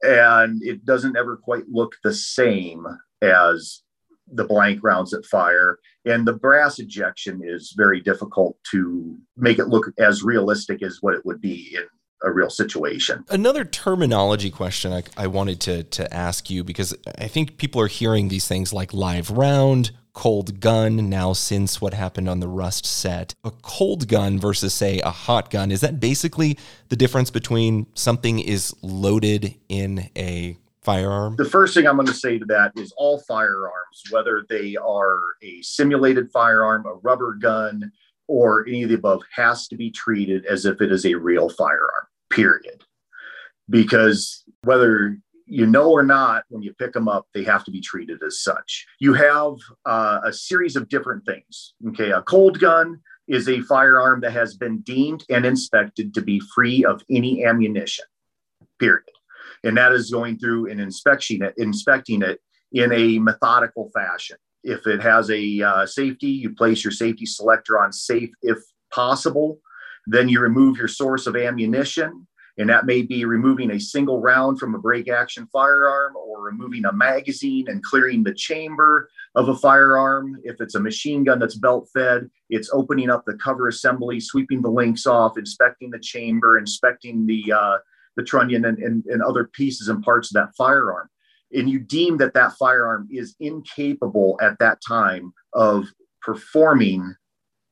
and 0.03 0.63
it 0.63 0.85
doesn't 0.85 1.17
ever 1.17 1.37
quite 1.37 1.67
look 1.69 1.95
the 2.03 2.13
same 2.13 2.85
as 3.21 3.81
the 4.27 4.43
blank 4.43 4.79
rounds 4.83 5.11
that 5.11 5.25
fire 5.25 5.79
and 6.05 6.27
the 6.27 6.33
brass 6.33 6.79
ejection 6.79 7.41
is 7.43 7.73
very 7.75 7.99
difficult 7.99 8.57
to 8.71 9.17
make 9.37 9.59
it 9.59 9.67
look 9.67 9.91
as 9.97 10.23
realistic 10.23 10.83
as 10.83 10.99
what 11.01 11.15
it 11.15 11.25
would 11.25 11.41
be 11.41 11.75
in 11.75 11.83
a 12.23 12.31
real 12.31 12.49
situation. 12.49 13.23
Another 13.29 13.65
terminology 13.65 14.49
question 14.49 14.93
I, 14.93 15.03
I, 15.17 15.27
wanted 15.27 15.59
to, 15.61 15.83
to 15.83 16.13
ask 16.13 16.49
you 16.49 16.63
because 16.63 16.95
I 17.19 17.27
think 17.27 17.57
people 17.57 17.81
are 17.81 17.87
hearing 17.87 18.29
these 18.29 18.47
things 18.47 18.71
like 18.71 18.93
live 18.93 19.31
round, 19.31 19.91
cold 20.13 20.59
gun, 20.59 21.09
now 21.09 21.33
since 21.33 21.81
what 21.81 21.93
happened 21.93 22.29
on 22.29 22.39
the 22.39 22.47
Rust 22.47 22.85
set. 22.85 23.35
A 23.43 23.51
cold 23.51 24.07
gun 24.07 24.39
versus, 24.39 24.73
say, 24.73 24.99
a 24.99 25.11
hot 25.11 25.51
gun, 25.51 25.71
is 25.71 25.81
that 25.81 25.99
basically 25.99 26.57
the 26.89 26.95
difference 26.95 27.29
between 27.29 27.85
something 27.95 28.39
is 28.39 28.73
loaded 28.81 29.55
in 29.69 30.09
a 30.15 30.57
firearm? 30.85 31.35
The 31.35 31.45
first 31.45 31.73
thing 31.73 31.87
I'm 31.87 31.95
going 31.95 32.07
to 32.07 32.13
say 32.13 32.39
to 32.39 32.45
that 32.45 32.71
is 32.77 32.93
all 32.95 33.19
firearms, 33.27 34.03
whether 34.11 34.45
they 34.47 34.77
are 34.77 35.19
a 35.41 35.61
simulated 35.61 36.31
firearm, 36.31 36.85
a 36.85 36.93
rubber 36.93 37.33
gun, 37.33 37.91
or 38.27 38.65
any 38.67 38.83
of 38.83 38.89
the 38.89 38.95
above, 38.95 39.23
has 39.35 39.67
to 39.67 39.75
be 39.75 39.91
treated 39.91 40.45
as 40.45 40.65
if 40.65 40.81
it 40.81 40.91
is 40.91 41.05
a 41.05 41.15
real 41.15 41.49
firearm, 41.49 42.05
period. 42.29 42.83
Because 43.69 44.43
whether 44.63 45.17
you 45.47 45.65
know 45.65 45.91
or 45.91 46.03
not, 46.03 46.43
when 46.49 46.61
you 46.61 46.73
pick 46.73 46.93
them 46.93 47.07
up, 47.07 47.27
they 47.33 47.43
have 47.43 47.63
to 47.65 47.71
be 47.71 47.81
treated 47.81 48.21
as 48.23 48.41
such. 48.41 48.85
You 48.99 49.13
have 49.13 49.55
uh, 49.85 50.21
a 50.23 50.31
series 50.31 50.75
of 50.75 50.89
different 50.89 51.25
things. 51.25 51.73
Okay, 51.89 52.11
a 52.11 52.21
cold 52.21 52.59
gun 52.59 53.01
is 53.27 53.49
a 53.49 53.61
firearm 53.61 54.21
that 54.21 54.31
has 54.31 54.55
been 54.55 54.81
deemed 54.81 55.23
and 55.29 55.45
inspected 55.45 56.13
to 56.13 56.21
be 56.21 56.39
free 56.53 56.85
of 56.85 57.03
any 57.09 57.43
ammunition, 57.43 58.05
period 58.79 59.14
and 59.65 59.75
that 59.75 59.91
is 59.91 60.11
going 60.11 60.37
through 60.37 60.69
and 60.69 60.79
inspecting 60.79 61.41
it, 61.41 61.55
inspecting 61.57 62.21
it 62.21 62.39
in 62.71 62.91
a 62.93 63.19
methodical 63.19 63.91
fashion. 63.93 64.37
If 64.63 64.87
it 64.87 65.01
has 65.01 65.29
a 65.29 65.61
uh, 65.61 65.85
safety, 65.85 66.27
you 66.27 66.53
place 66.53 66.83
your 66.83 66.91
safety 66.91 67.25
selector 67.25 67.79
on 67.81 67.91
safe 67.91 68.29
if 68.41 68.59
possible. 68.93 69.59
Then 70.07 70.29
you 70.29 70.39
remove 70.39 70.77
your 70.77 70.87
source 70.87 71.25
of 71.25 71.35
ammunition, 71.35 72.27
and 72.59 72.69
that 72.69 72.85
may 72.85 73.01
be 73.01 73.25
removing 73.25 73.71
a 73.71 73.79
single 73.79 74.21
round 74.21 74.59
from 74.59 74.75
a 74.75 74.79
break 74.79 75.09
action 75.09 75.47
firearm 75.51 76.15
or 76.15 76.43
removing 76.43 76.85
a 76.85 76.93
magazine 76.93 77.67
and 77.67 77.83
clearing 77.83 78.23
the 78.23 78.33
chamber 78.33 79.09
of 79.33 79.49
a 79.49 79.55
firearm. 79.55 80.37
If 80.43 80.61
it's 80.61 80.75
a 80.75 80.79
machine 80.79 81.23
gun 81.23 81.39
that's 81.39 81.55
belt 81.55 81.89
fed, 81.91 82.29
it's 82.49 82.69
opening 82.71 83.09
up 83.09 83.23
the 83.25 83.37
cover 83.37 83.67
assembly, 83.67 84.19
sweeping 84.19 84.61
the 84.61 84.69
links 84.69 85.07
off, 85.07 85.39
inspecting 85.39 85.89
the 85.89 85.99
chamber, 85.99 86.59
inspecting 86.59 87.25
the 87.25 87.51
uh, 87.51 87.77
the 88.15 88.23
trunnion 88.23 88.65
and, 88.65 88.77
and, 88.79 89.05
and 89.05 89.21
other 89.21 89.45
pieces 89.45 89.87
and 89.87 90.03
parts 90.03 90.29
of 90.29 90.35
that 90.35 90.55
firearm. 90.55 91.09
And 91.53 91.69
you 91.69 91.79
deem 91.79 92.17
that 92.17 92.33
that 92.33 92.53
firearm 92.53 93.07
is 93.11 93.35
incapable 93.39 94.37
at 94.41 94.57
that 94.59 94.79
time 94.85 95.33
of 95.53 95.85
performing 96.21 97.15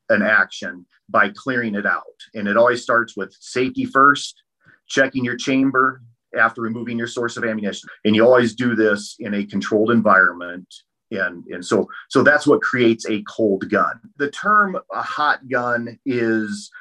an 0.09 0.21
action 0.21 0.85
by 1.09 1.29
clearing 1.35 1.75
it 1.75 1.85
out. 1.85 2.03
And 2.33 2.47
it 2.47 2.57
always 2.57 2.81
starts 2.81 3.17
with 3.17 3.35
safety 3.39 3.85
first 3.85 4.41
checking 4.88 5.25
your 5.25 5.38
chamber 5.38 6.01
after 6.38 6.62
removing 6.62 6.97
your 6.97 7.07
source 7.07 7.38
of 7.38 7.43
ammunition. 7.43 7.89
And 8.05 8.15
you 8.15 8.25
always 8.25 8.55
do 8.55 8.75
this 8.75 9.15
in 9.19 9.33
a 9.33 9.45
controlled 9.45 9.91
environment. 9.91 10.67
And 11.12 11.45
and 11.47 11.63
so 11.63 11.88
so 12.09 12.23
that's 12.23 12.47
what 12.47 12.62
creates 12.62 13.07
a 13.07 13.23
cold 13.23 13.69
gun. 13.69 14.00
The 14.17 14.31
term 14.31 14.77
a 14.91 15.01
hot 15.01 15.47
gun 15.47 16.00
is 16.05 16.71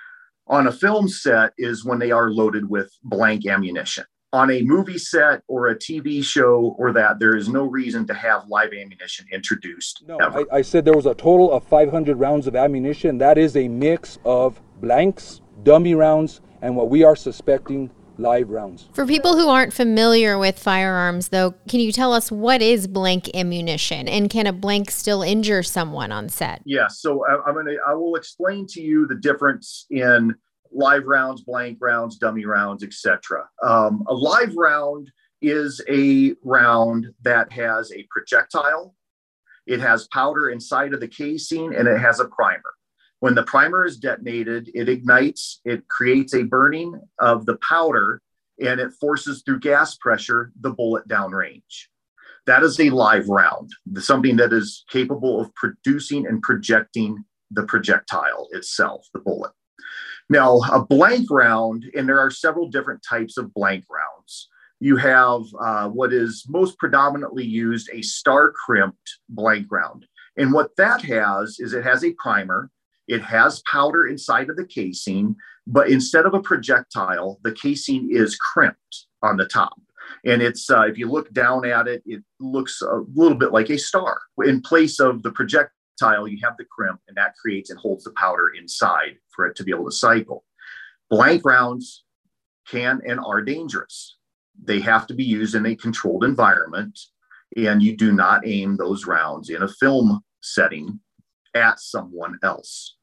on 0.46 0.66
a 0.66 0.72
film 0.72 1.08
set 1.08 1.52
is 1.58 1.84
when 1.84 1.98
they 1.98 2.10
are 2.10 2.30
loaded 2.30 2.68
with 2.68 2.90
blank 3.04 3.46
ammunition. 3.46 4.04
on 4.34 4.50
a 4.50 4.62
movie 4.62 4.96
set 4.96 5.42
or 5.46 5.68
a 5.68 5.76
TV 5.76 6.24
show 6.24 6.74
or 6.78 6.90
that, 6.90 7.18
there 7.18 7.36
is 7.36 7.50
no 7.50 7.64
reason 7.64 8.06
to 8.06 8.14
have 8.14 8.48
live 8.48 8.72
ammunition 8.72 9.26
introduced. 9.30 10.02
No, 10.08 10.16
I, 10.18 10.44
I, 10.50 10.62
said 10.62 10.86
there 10.86 10.96
was 10.96 11.04
a 11.04 11.14
total 11.14 11.52
of 11.52 11.62
500 11.64 12.16
rounds 12.16 12.46
of 12.46 12.56
ammunition. 12.56 13.18
That 13.18 13.36
is 13.36 13.54
a 13.56 13.68
mix 13.68 14.18
of 14.24 14.58
blanks, 14.80 15.42
dummy 15.62 15.94
rounds, 15.94 16.40
and 16.62 16.74
what 16.74 16.88
we 16.88 17.04
are 17.04 17.14
suspecting 17.14 17.90
live 18.18 18.50
rounds. 18.50 18.88
For 18.92 19.06
people 19.06 19.36
who 19.36 19.48
aren't 19.48 19.72
familiar 19.72 20.38
with 20.38 20.58
firearms, 20.58 21.28
though, 21.28 21.54
can 21.68 21.80
you 21.80 21.92
tell 21.92 22.12
us 22.12 22.30
what 22.30 22.62
is 22.62 22.86
blank 22.86 23.34
ammunition 23.34 24.08
and 24.08 24.30
can 24.30 24.46
a 24.46 24.52
blank 24.52 24.90
still 24.90 25.22
injure 25.22 25.62
someone 25.62 26.12
on 26.12 26.28
set? 26.28 26.62
Yeah, 26.64 26.88
so 26.88 27.24
I, 27.26 27.42
I'm 27.46 27.54
gonna 27.54 27.76
I 27.86 27.94
will 27.94 28.16
explain 28.16 28.66
to 28.68 28.80
you 28.80 29.06
the 29.06 29.16
difference 29.16 29.86
in 29.90 30.34
live 30.70 31.04
rounds, 31.06 31.42
blank 31.42 31.78
rounds, 31.80 32.18
dummy 32.18 32.44
rounds, 32.44 32.82
etc. 32.82 33.48
Um, 33.62 34.04
a 34.08 34.14
live 34.14 34.54
round 34.56 35.10
is 35.40 35.80
a 35.88 36.34
round 36.44 37.08
that 37.22 37.52
has 37.52 37.92
a 37.92 38.06
projectile, 38.10 38.94
it 39.66 39.80
has 39.80 40.08
powder 40.08 40.50
inside 40.50 40.94
of 40.94 41.00
the 41.00 41.08
casing, 41.08 41.74
and 41.74 41.86
it 41.86 41.98
has 41.98 42.20
a 42.20 42.26
primer. 42.26 42.62
When 43.22 43.36
the 43.36 43.44
primer 43.44 43.84
is 43.84 43.98
detonated, 43.98 44.68
it 44.74 44.88
ignites, 44.88 45.60
it 45.64 45.86
creates 45.86 46.34
a 46.34 46.42
burning 46.42 47.00
of 47.20 47.46
the 47.46 47.56
powder, 47.58 48.20
and 48.60 48.80
it 48.80 48.94
forces 49.00 49.44
through 49.46 49.60
gas 49.60 49.96
pressure 49.96 50.50
the 50.60 50.70
bullet 50.70 51.06
downrange. 51.06 51.86
That 52.46 52.64
is 52.64 52.80
a 52.80 52.90
live 52.90 53.28
round, 53.28 53.70
something 53.98 54.34
that 54.38 54.52
is 54.52 54.84
capable 54.90 55.40
of 55.40 55.54
producing 55.54 56.26
and 56.26 56.42
projecting 56.42 57.24
the 57.52 57.62
projectile 57.62 58.48
itself, 58.50 59.06
the 59.14 59.20
bullet. 59.20 59.52
Now, 60.28 60.58
a 60.72 60.84
blank 60.84 61.30
round, 61.30 61.84
and 61.96 62.08
there 62.08 62.18
are 62.18 62.28
several 62.28 62.70
different 62.70 63.04
types 63.08 63.38
of 63.38 63.54
blank 63.54 63.84
rounds. 63.88 64.48
You 64.80 64.96
have 64.96 65.42
uh, 65.60 65.90
what 65.90 66.12
is 66.12 66.44
most 66.48 66.76
predominantly 66.76 67.44
used 67.44 67.88
a 67.92 68.02
star 68.02 68.50
crimped 68.50 69.20
blank 69.28 69.68
round. 69.70 70.06
And 70.36 70.52
what 70.52 70.74
that 70.76 71.02
has 71.02 71.60
is 71.60 71.72
it 71.72 71.84
has 71.84 72.02
a 72.02 72.16
primer, 72.18 72.68
it 73.08 73.22
has 73.22 73.62
powder 73.70 74.06
inside 74.06 74.50
of 74.50 74.56
the 74.56 74.66
casing, 74.66 75.36
but 75.66 75.88
instead 75.88 76.26
of 76.26 76.34
a 76.34 76.40
projectile, 76.40 77.40
the 77.42 77.52
casing 77.52 78.08
is 78.10 78.36
crimped 78.36 79.06
on 79.22 79.36
the 79.36 79.46
top. 79.46 79.80
And 80.24 80.42
it's, 80.42 80.70
uh, 80.70 80.82
if 80.82 80.98
you 80.98 81.10
look 81.10 81.32
down 81.32 81.64
at 81.64 81.88
it, 81.88 82.02
it 82.06 82.22
looks 82.38 82.82
a 82.82 83.02
little 83.14 83.36
bit 83.36 83.52
like 83.52 83.70
a 83.70 83.78
star. 83.78 84.18
In 84.44 84.60
place 84.60 85.00
of 85.00 85.22
the 85.22 85.32
projectile, 85.32 86.28
you 86.28 86.38
have 86.42 86.56
the 86.58 86.64
crimp, 86.64 87.00
and 87.08 87.16
that 87.16 87.34
creates 87.36 87.70
and 87.70 87.78
holds 87.78 88.04
the 88.04 88.12
powder 88.16 88.50
inside 88.58 89.16
for 89.34 89.46
it 89.46 89.56
to 89.56 89.64
be 89.64 89.72
able 89.72 89.86
to 89.86 89.92
cycle. 89.92 90.44
Blank 91.10 91.44
rounds 91.44 92.04
can 92.68 93.00
and 93.06 93.20
are 93.20 93.42
dangerous. 93.42 94.16
They 94.62 94.80
have 94.80 95.06
to 95.08 95.14
be 95.14 95.24
used 95.24 95.54
in 95.54 95.66
a 95.66 95.76
controlled 95.76 96.24
environment, 96.24 96.98
and 97.56 97.82
you 97.82 97.96
do 97.96 98.12
not 98.12 98.46
aim 98.46 98.76
those 98.76 99.06
rounds 99.06 99.50
in 99.50 99.62
a 99.62 99.68
film 99.68 100.20
setting 100.40 101.00
at 101.54 101.80
someone 101.80 102.38
else. 102.42 102.96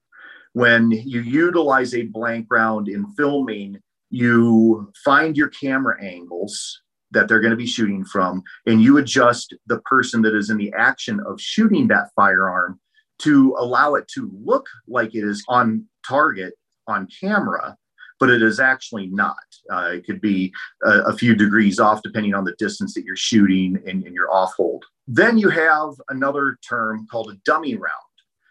When 0.53 0.91
you 0.91 1.21
utilize 1.21 1.93
a 1.93 2.03
blank 2.03 2.47
round 2.49 2.87
in 2.87 3.11
filming, 3.13 3.79
you 4.09 4.91
find 5.03 5.37
your 5.37 5.49
camera 5.49 6.03
angles 6.03 6.81
that 7.11 7.27
they're 7.27 7.41
going 7.41 7.51
to 7.51 7.57
be 7.57 7.67
shooting 7.67 8.03
from, 8.03 8.43
and 8.65 8.81
you 8.81 8.97
adjust 8.97 9.53
the 9.67 9.79
person 9.81 10.21
that 10.21 10.35
is 10.35 10.49
in 10.49 10.57
the 10.57 10.73
action 10.73 11.19
of 11.25 11.41
shooting 11.41 11.87
that 11.87 12.09
firearm 12.15 12.79
to 13.19 13.55
allow 13.59 13.95
it 13.95 14.07
to 14.07 14.31
look 14.43 14.67
like 14.87 15.13
it 15.13 15.23
is 15.23 15.43
on 15.47 15.85
target 16.07 16.53
on 16.87 17.07
camera, 17.19 17.75
but 18.19 18.29
it 18.29 18.41
is 18.41 18.59
actually 18.59 19.07
not. 19.07 19.35
Uh, 19.71 19.91
it 19.93 20.05
could 20.05 20.21
be 20.21 20.51
a, 20.83 21.01
a, 21.01 21.17
few 21.17 21.35
degrees 21.35 21.79
off 21.79 22.01
depending 22.01 22.33
on 22.33 22.43
the 22.43 22.55
distance 22.57 22.93
that 22.93 23.03
you're 23.03 23.15
shooting 23.15 23.77
and, 23.87 24.03
and 24.03 24.15
your 24.15 24.31
off 24.33 24.53
hold. 24.55 24.83
Then 25.07 25.37
you 25.37 25.49
have 25.49 25.91
another 26.09 26.57
term 26.67 27.07
called 27.11 27.31
a 27.31 27.37
dummy 27.45 27.75
round. 27.75 28.08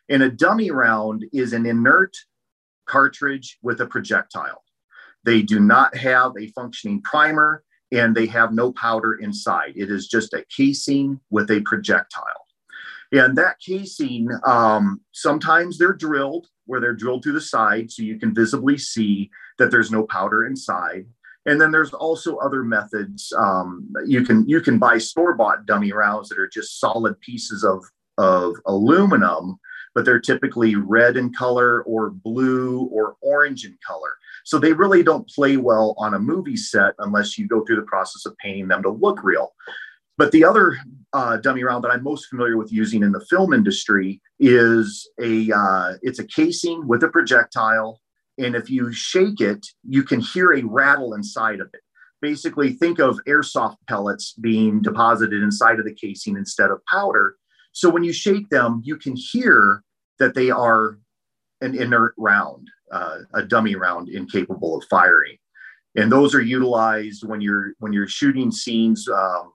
And 0.08 0.22
a 0.22 0.30
dummy 0.30 0.70
round 0.70 1.24
is 1.32 1.52
an 1.52 1.66
inert 1.66 2.16
cartridge 2.86 3.58
with 3.62 3.80
a 3.80 3.86
projectile. 3.86 4.64
They 5.24 5.42
do 5.42 5.60
not 5.60 5.96
have 5.96 6.32
a 6.38 6.48
functioning 6.48 7.02
primer 7.02 7.62
and 7.92 8.14
they 8.14 8.26
have 8.26 8.52
no 8.52 8.72
powder 8.72 9.14
inside. 9.14 9.72
It 9.76 9.90
is 9.90 10.08
just 10.08 10.34
a 10.34 10.44
casing 10.54 11.20
with 11.30 11.50
a 11.50 11.60
projectile. 11.62 12.46
And 13.12 13.36
that 13.38 13.58
casing, 13.60 14.28
um, 14.46 15.00
sometimes 15.12 15.78
they're 15.78 15.94
drilled 15.94 16.48
where 16.66 16.80
they're 16.80 16.94
drilled 16.94 17.22
through 17.22 17.32
the 17.32 17.40
side 17.40 17.90
so 17.90 18.02
you 18.02 18.18
can 18.18 18.34
visibly 18.34 18.76
see 18.76 19.30
that 19.58 19.70
there's 19.70 19.90
no 19.90 20.04
powder 20.04 20.46
inside. 20.46 21.06
And 21.46 21.58
then 21.58 21.72
there's 21.72 21.94
also 21.94 22.36
other 22.36 22.62
methods. 22.62 23.32
Um, 23.36 23.90
you 24.06 24.22
can 24.22 24.46
you 24.46 24.60
can 24.60 24.78
buy 24.78 24.98
store 24.98 25.34
bought 25.34 25.64
dummy 25.64 25.92
rounds 25.92 26.28
that 26.28 26.38
are 26.38 26.48
just 26.48 26.78
solid 26.78 27.18
pieces 27.20 27.64
of 27.64 27.82
of 28.18 28.56
aluminum 28.66 29.58
but 29.98 30.04
they're 30.04 30.20
typically 30.20 30.76
red 30.76 31.16
in 31.16 31.32
color 31.32 31.82
or 31.82 32.10
blue 32.10 32.88
or 32.92 33.16
orange 33.20 33.64
in 33.64 33.76
color. 33.84 34.14
So 34.44 34.56
they 34.56 34.72
really 34.72 35.02
don't 35.02 35.28
play 35.28 35.56
well 35.56 35.96
on 35.98 36.14
a 36.14 36.20
movie 36.20 36.56
set 36.56 36.94
unless 37.00 37.36
you 37.36 37.48
go 37.48 37.64
through 37.64 37.80
the 37.80 37.82
process 37.82 38.24
of 38.24 38.36
painting 38.38 38.68
them 38.68 38.80
to 38.84 38.90
look 38.90 39.24
real. 39.24 39.54
But 40.16 40.30
the 40.30 40.44
other 40.44 40.76
uh, 41.12 41.38
dummy 41.38 41.64
round 41.64 41.82
that 41.82 41.90
I'm 41.90 42.04
most 42.04 42.26
familiar 42.26 42.56
with 42.56 42.72
using 42.72 43.02
in 43.02 43.10
the 43.10 43.26
film 43.28 43.52
industry 43.52 44.22
is 44.38 45.10
a 45.20 45.50
uh, 45.50 45.94
it's 46.02 46.20
a 46.20 46.24
casing 46.28 46.86
with 46.86 47.02
a 47.02 47.08
projectile, 47.08 48.00
and 48.38 48.54
if 48.54 48.70
you 48.70 48.92
shake 48.92 49.40
it, 49.40 49.66
you 49.82 50.04
can 50.04 50.20
hear 50.20 50.52
a 50.52 50.62
rattle 50.62 51.14
inside 51.14 51.58
of 51.58 51.70
it. 51.74 51.80
Basically, 52.22 52.70
think 52.70 53.00
of 53.00 53.18
airsoft 53.26 53.78
pellets 53.88 54.34
being 54.34 54.80
deposited 54.80 55.42
inside 55.42 55.80
of 55.80 55.86
the 55.86 55.94
casing 55.94 56.36
instead 56.36 56.70
of 56.70 56.78
powder. 56.86 57.34
So 57.72 57.90
when 57.90 58.04
you 58.04 58.12
shake 58.12 58.48
them, 58.48 58.80
you 58.84 58.96
can 58.96 59.16
hear 59.16 59.82
that 60.18 60.34
they 60.34 60.50
are 60.50 60.98
an 61.60 61.74
inert 61.74 62.14
round, 62.16 62.68
uh, 62.92 63.18
a 63.34 63.42
dummy 63.42 63.74
round 63.74 64.08
incapable 64.08 64.76
of 64.76 64.84
firing. 64.90 65.36
And 65.96 66.12
those 66.12 66.34
are 66.34 66.40
utilized 66.40 67.26
when 67.26 67.40
you're 67.40 67.72
when 67.78 67.92
you're 67.92 68.06
shooting 68.06 68.50
scenes 68.50 69.08
um, 69.08 69.52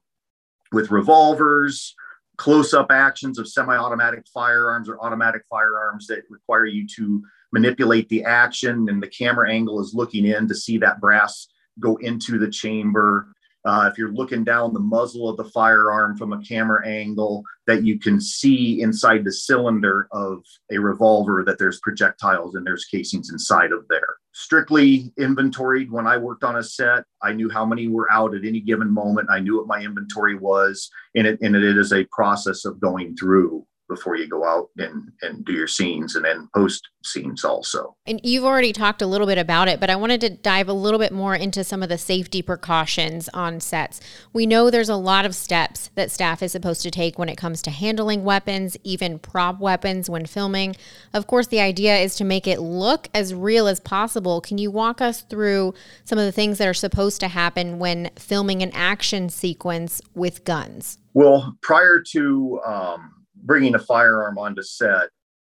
with 0.72 0.92
revolvers, 0.92 1.96
close-up 2.38 2.92
actions 2.92 3.38
of 3.38 3.48
semi-automatic 3.48 4.26
firearms 4.34 4.90
or 4.90 5.00
automatic 5.00 5.44
firearms 5.50 6.08
that 6.08 6.24
require 6.30 6.66
you 6.66 6.88
to 6.96 7.24
manipulate 7.54 8.10
the 8.10 8.24
action, 8.24 8.88
and 8.90 9.02
the 9.02 9.08
camera 9.08 9.50
angle 9.50 9.80
is 9.80 9.94
looking 9.94 10.26
in 10.26 10.48
to 10.48 10.56
see 10.56 10.78
that 10.80 11.00
brass 11.00 11.48
go 11.80 11.96
into 11.98 12.40
the 12.40 12.50
chamber. 12.50 13.33
Uh, 13.66 13.90
if 13.92 13.98
you're 13.98 14.12
looking 14.14 14.44
down 14.44 14.74
the 14.74 14.80
muzzle 14.80 15.30
of 15.30 15.38
the 15.38 15.46
firearm 15.46 16.18
from 16.18 16.34
a 16.34 16.42
camera 16.42 16.86
angle, 16.88 17.44
that 17.66 17.84
you 17.84 17.98
can 17.98 18.20
see 18.20 18.82
inside 18.82 19.24
the 19.24 19.32
cylinder 19.32 20.08
of 20.12 20.44
a 20.72 20.78
revolver 20.78 21.44
that 21.46 21.58
there's 21.58 21.80
projectiles 21.80 22.56
and 22.56 22.66
there's 22.66 22.86
casings 22.86 23.30
inside 23.32 23.72
of 23.72 23.88
there. 23.90 24.18
Strictly 24.34 25.14
inventoried 25.18 25.92
when 25.92 26.08
I 26.08 26.18
worked 26.18 26.44
on 26.44 26.58
a 26.58 26.64
set, 26.64 27.06
I 27.22 27.34
knew 27.34 27.50
how 27.50 27.66
many 27.66 27.88
were 27.88 28.12
out 28.12 28.36
at 28.36 28.44
any 28.44 28.60
given 28.60 28.92
moment. 28.92 29.30
I 29.32 29.40
knew 29.40 29.58
what 29.58 29.68
my 29.68 29.80
inventory 29.80 30.36
was, 30.36 30.90
and 31.16 31.26
it, 31.26 31.40
and 31.42 31.56
it 31.56 31.78
is 31.78 31.94
a 31.94 32.06
process 32.12 32.66
of 32.66 32.82
going 32.82 33.16
through 33.16 33.66
before 33.94 34.16
you 34.16 34.28
go 34.28 34.44
out 34.46 34.70
and, 34.78 35.12
and 35.22 35.46
do 35.46 35.54
your 35.54 35.68
scenes 35.68 36.16
and 36.16 36.26
then 36.26 36.50
post 36.56 36.88
scenes 37.04 37.44
also. 37.44 37.96
And 38.06 38.20
you've 38.24 38.44
already 38.44 38.74
talked 38.74 39.02
a 39.02 39.08
little 39.08 39.28
bit 39.28 39.38
about 39.38 39.68
it, 39.68 39.80
but 39.80 39.90
I 39.90 39.96
wanted 39.96 40.22
to 40.22 40.30
dive 40.30 40.70
a 40.70 40.74
little 40.74 41.00
bit 41.00 41.12
more 41.12 41.36
into 41.36 41.64
some 41.64 41.84
of 41.84 41.90
the 41.90 41.98
safety 41.98 42.42
precautions 42.42 43.30
on 43.34 43.60
sets. 43.60 44.00
We 44.32 44.46
know 44.46 44.70
there's 44.70 44.90
a 44.90 44.96
lot 44.96 45.26
of 45.26 45.36
steps 45.36 45.90
that 45.96 46.12
staff 46.12 46.42
is 46.42 46.52
supposed 46.52 46.82
to 46.84 46.92
take 46.92 47.20
when 47.20 47.30
it 47.30 47.36
comes 47.36 47.62
to 47.64 47.72
handling 47.72 48.24
weapons, 48.24 48.78
even 48.84 49.20
prop 49.20 49.60
weapons 49.60 50.10
when 50.10 50.26
filming. 50.26 50.76
Of 51.14 51.28
course, 51.28 51.48
the 51.48 51.60
idea 51.60 51.98
is 51.98 52.16
to 52.16 52.24
make 52.24 52.48
it 52.48 52.60
look 52.60 53.10
as 53.14 53.34
real 53.34 53.68
as 53.68 53.80
possible. 53.80 54.42
Can 54.42 54.58
you 54.58 54.72
walk 54.72 55.02
us 55.02 55.22
through 55.22 55.74
some 56.06 56.18
of 56.18 56.26
the 56.26 56.32
things 56.32 56.58
that 56.58 56.68
are 56.68 56.74
supposed 56.74 57.20
to 57.22 57.28
happen 57.28 57.80
when 57.80 58.10
filming 58.18 58.62
an 58.62 58.72
action 58.74 59.30
sequence 59.30 60.02
with 60.16 60.44
guns? 60.46 60.98
Well, 61.14 61.58
prior 61.62 62.02
to 62.14 62.60
um, 62.66 63.23
bringing 63.44 63.76
a 63.76 63.80
firearm 63.80 64.38
onto 64.38 64.64
set 64.64 65.10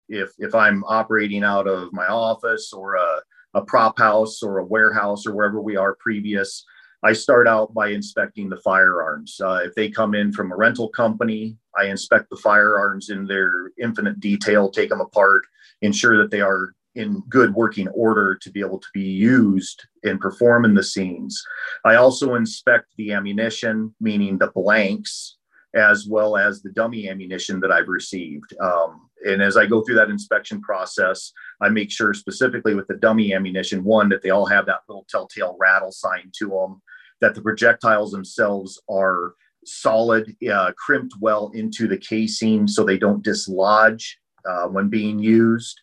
if 0.10 0.32
if 0.38 0.54
i'm 0.54 0.84
operating 0.86 1.44
out 1.44 1.68
of 1.68 1.92
my 1.92 2.08
office 2.08 2.72
or 2.74 2.96
a, 2.96 3.22
a 3.56 3.62
prop 3.62 3.98
house 3.98 4.44
or 4.44 4.60
a 4.60 4.66
warehouse 4.66 5.26
or 5.26 5.34
wherever 5.34 5.62
we 5.62 5.76
are 5.76 5.98
previous 6.00 6.64
i 7.04 7.12
start 7.12 7.48
out 7.48 7.74
by 7.74 7.90
inspecting 7.90 8.50
the 8.50 8.58
firearms 8.58 9.40
uh, 9.42 9.60
if 9.64 9.74
they 9.76 9.90
come 9.90 10.14
in 10.14 10.32
from 10.32 10.52
a 10.52 10.56
rental 10.56 10.90
company 10.90 11.58
i 11.78 11.86
inspect 11.86 12.30
the 12.30 12.38
firearms 12.38 13.10
in 13.10 13.26
their 13.26 13.72
infinite 13.82 14.20
detail 14.20 14.70
take 14.70 14.90
them 14.90 15.02
apart 15.02 15.44
ensure 15.82 16.18
that 16.18 16.32
they 16.32 16.42
are 16.42 16.74
in 16.98 17.24
good 17.30 17.54
working 17.54 17.88
order 17.90 18.36
to 18.36 18.52
be 18.52 18.60
able 18.60 18.80
to 18.80 18.88
be 18.92 19.04
used 19.04 19.86
and 20.04 20.20
perform 20.20 20.66
in 20.66 20.74
the 20.74 20.84
scenes. 20.84 21.42
I 21.86 21.96
also 21.96 22.34
inspect 22.34 22.88
the 22.98 23.14
ammunition, 23.14 23.94
meaning 24.02 24.38
the 24.38 24.48
blanks, 24.48 25.37
as 25.76 26.08
well 26.08 26.38
as 26.38 26.62
the 26.62 26.72
dummy 26.72 27.10
ammunition 27.10 27.60
that 27.60 27.72
I've 27.72 27.88
received. 27.88 28.56
Um, 28.60 29.10
and 29.26 29.42
as 29.42 29.58
I 29.58 29.66
go 29.66 29.82
through 29.82 29.96
that 29.96 30.10
inspection 30.10 30.62
process, 30.62 31.32
I 31.62 31.70
make 31.70 31.92
sure 31.92 32.14
specifically 32.14 32.76
with 32.76 32.88
the 32.88 32.96
dummy 32.96 33.34
ammunition, 33.34 33.84
one, 33.84 34.10
that 34.10 34.22
they 34.22 34.30
all 34.30 34.46
have 34.46 34.66
that 34.68 34.82
little 34.88 35.06
telltale 35.10 35.58
rattle 35.60 35.92
sign 35.92 36.32
to 36.40 36.50
them. 36.50 36.82
that 37.20 37.36
the 37.36 37.42
projectiles 37.42 38.12
themselves 38.12 38.82
are 38.90 39.34
solid, 39.66 40.36
uh, 40.52 40.72
crimped 40.78 41.14
well 41.20 41.52
into 41.54 41.88
the 41.88 41.98
casing 41.98 42.68
so 42.68 42.84
they 42.84 42.98
don't 42.98 43.24
dislodge 43.24 44.18
uh, 44.48 44.68
when 44.68 44.88
being 44.90 45.20
used. 45.20 45.80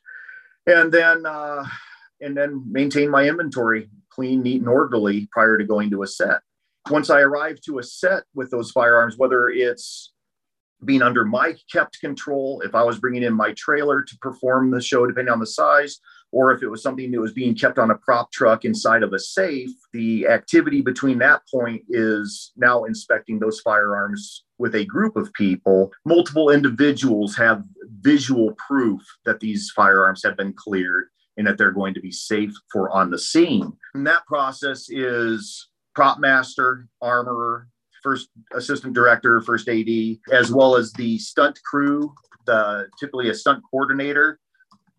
And 0.67 0.91
then, 0.93 1.27
uh, 1.27 1.65
and 2.21 2.37
then 2.37 2.65
maintain 2.71 3.11
my 3.11 3.29
inventory 3.29 3.91
clean, 4.11 4.43
neat, 4.43 4.61
and 4.61 4.69
orderly 4.69 5.29
prior 5.33 5.59
to 5.59 5.65
going 5.65 5.91
to 5.91 6.03
a 6.03 6.07
set. 6.07 6.41
Once 6.91 7.11
I 7.11 7.21
arrive 7.21 7.61
to 7.63 7.79
a 7.79 7.83
set 7.83 8.25
with 8.35 8.51
those 8.51 8.71
firearms, 8.71 9.17
whether 9.17 9.49
it's 9.49 10.13
being 10.85 11.03
under 11.03 11.25
my 11.25 11.55
kept 11.73 11.99
control, 12.01 12.61
if 12.65 12.75
I 12.75 12.83
was 12.83 12.99
bringing 12.99 13.23
in 13.23 13.33
my 13.33 13.53
trailer 13.57 14.03
to 14.03 14.19
perform 14.21 14.71
the 14.71 14.83
show, 14.83 15.07
depending 15.07 15.33
on 15.33 15.41
the 15.41 15.47
size, 15.47 15.99
or 16.31 16.53
if 16.53 16.63
it 16.63 16.69
was 16.69 16.83
something 16.83 17.11
that 17.11 17.21
was 17.21 17.33
being 17.33 17.55
kept 17.55 17.79
on 17.79 17.91
a 17.91 17.99
prop 17.99 18.31
truck 18.33 18.65
inside 18.65 19.03
of 19.03 19.13
a 19.13 19.19
safe, 19.19 19.71
the 19.93 20.27
activity 20.27 20.83
between 20.83 21.19
that 21.21 21.43
point 21.51 21.83
is 21.89 22.53
now 22.57 22.85
inspecting 22.85 23.39
those 23.39 23.61
firearms 23.61 24.45
with 24.59 24.75
a 24.75 24.85
group 24.85 25.17
of 25.17 25.33
people. 25.33 25.93
Multiple 26.05 26.51
individuals 26.51 27.37
have 27.37 27.65
visual 28.01 28.55
proof 28.67 29.01
that 29.25 29.41
these 29.41 29.71
firearms 29.75 30.23
have 30.25 30.37
been 30.37 30.53
cleared 30.53 31.07
and 31.37 31.47
that 31.47 31.57
they're 31.57 31.73
going 31.73 31.95
to 31.95 32.01
be 32.01 32.13
safe 32.13 32.53
for 32.71 32.91
on 32.91 33.11
the 33.11 33.19
scene. 33.19 33.73
And 33.95 34.07
that 34.07 34.27
process 34.27 34.89
is 34.91 35.69
prop 35.95 36.19
master, 36.19 36.89
armorer, 37.01 37.69
first 38.03 38.29
assistant 38.53 38.95
director, 38.95 39.41
first 39.41 39.69
AD, 39.69 39.89
as 40.33 40.53
well 40.53 40.77
as 40.77 40.93
the 40.93 41.19
stunt 41.19 41.59
crew, 41.65 42.13
the 42.47 42.87
typically 43.01 43.31
a 43.31 43.35
stunt 43.35 43.63
coordinator, 43.71 44.39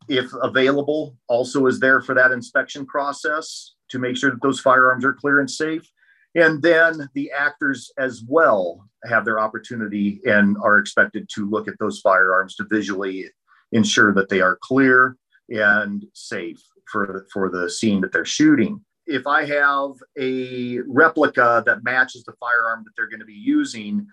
if 0.08 0.32
available, 0.42 1.18
also 1.28 1.68
is 1.68 1.80
there 1.80 2.02
for 2.02 2.16
that 2.16 2.32
inspection 2.32 2.86
process 2.86 3.76
to 3.90 4.00
make 4.00 4.18
sure 4.18 4.32
that 4.32 4.42
those 4.42 4.60
firearms 4.60 5.06
are 5.06 5.14
clear 5.14 5.40
and 5.40 5.50
safe. 5.50 5.90
And 6.36 6.62
then 6.62 7.08
the 7.14 7.32
actors 7.32 7.92
as 7.98 8.24
well 8.28 8.90
have 9.06 9.24
their 9.24 9.40
opportunity 9.40 10.20
and 10.26 10.58
are 10.62 10.78
expected 10.78 11.30
to 11.36 11.50
look 11.50 11.68
at 11.68 11.80
those 11.80 12.02
firearms 12.02 12.56
to 12.56 12.66
visually 12.70 13.26
ensure 13.72 14.14
that 14.14 14.30
they 14.30 14.42
are 14.42 14.58
clear 14.62 15.16
and 15.50 16.06
safe 16.14 16.62
for, 16.92 17.26
for 17.32 17.50
the 17.50 17.70
scene 17.70 18.02
that 18.02 18.12
they're 18.12 18.26
shooting. 18.26 18.84
If 19.08 19.28
I 19.28 19.46
have 19.46 19.92
a 20.18 20.80
replica 20.88 21.64
that 21.66 21.84
matches 21.84 22.24
the 22.24 22.34
firearm 22.40 22.84
that 22.86 22.92
they're 22.96 23.10
going 23.10 23.20
to 23.20 23.26
be 23.26 23.34
using 23.34 24.08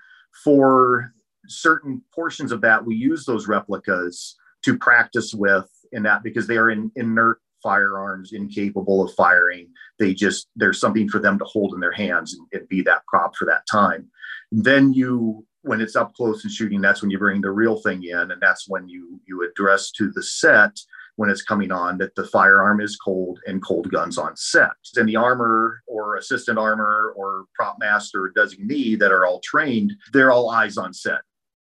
for 0.44 1.12
certain 1.49 2.02
portions 2.14 2.52
of 2.52 2.61
that, 2.61 2.84
we 2.84 2.94
use 2.94 3.25
those 3.25 3.49
replicas 3.49 4.37
to 4.64 4.78
practice 4.78 5.34
with 5.34 5.68
in 5.92 6.02
that 6.04 6.22
because 6.22 6.46
they 6.46 6.56
are 6.56 6.70
in, 6.70 6.90
inert 6.96 7.40
firearms 7.62 8.32
incapable 8.32 9.02
of 9.02 9.14
firing. 9.14 9.68
They 9.99 10.14
just 10.14 10.49
there's 10.56 10.80
something 10.80 11.08
for 11.08 11.18
them 11.18 11.38
to 11.38 11.44
hold 11.44 11.75
in 11.75 11.80
their 11.80 11.92
hands 11.92 12.34
and, 12.34 12.46
and, 12.52 12.68
be 12.68 12.82
that 12.82 13.06
prop 13.06 13.37
for 13.37 13.44
that 13.46 13.66
time. 13.70 14.08
Then 14.50 14.92
you 14.92 15.46
when 15.62 15.80
it's 15.80 15.94
up 15.94 16.12
close 16.14 16.42
and 16.42 16.52
shooting 16.52 16.80
that's 16.80 17.02
when 17.02 17.11
you 17.11 17.18
bring 17.18 17.40
the 17.40 17.50
real 17.50 17.80
thing 17.80 18.02
in 18.02 18.32
and 18.32 18.42
that's 18.42 18.68
when 18.68 18.88
you 18.88 19.20
you 19.26 19.49
address 19.49 19.90
to 19.92 20.11
the 20.11 20.22
set 20.22 20.76
when 21.16 21.31
it's 21.31 21.42
coming 21.42 21.71
on 21.71 21.99
that 21.99 22.14
the 22.14 22.25
firearm 22.26 22.81
is 22.81 22.97
cold 22.97 23.38
and 23.47 23.62
cold 23.62 23.90
guns 23.90 24.19
on 24.19 24.37
set. 24.37 24.71
And 24.97 25.09
the 25.09 25.16
armor 25.16 25.83
or 25.87 26.16
assistant 26.16 26.59
armor 26.59 27.12
or 27.16 27.45
prop 27.54 27.76
master 27.78 28.33
designee 28.37 28.99
that 28.99 29.12
are 29.12 29.26
all 29.26 29.40
trained, 29.40 29.92
they're 30.12 30.31
all 30.31 30.50
eyes 30.50 30.78
on 30.78 30.92
set. 30.92 31.21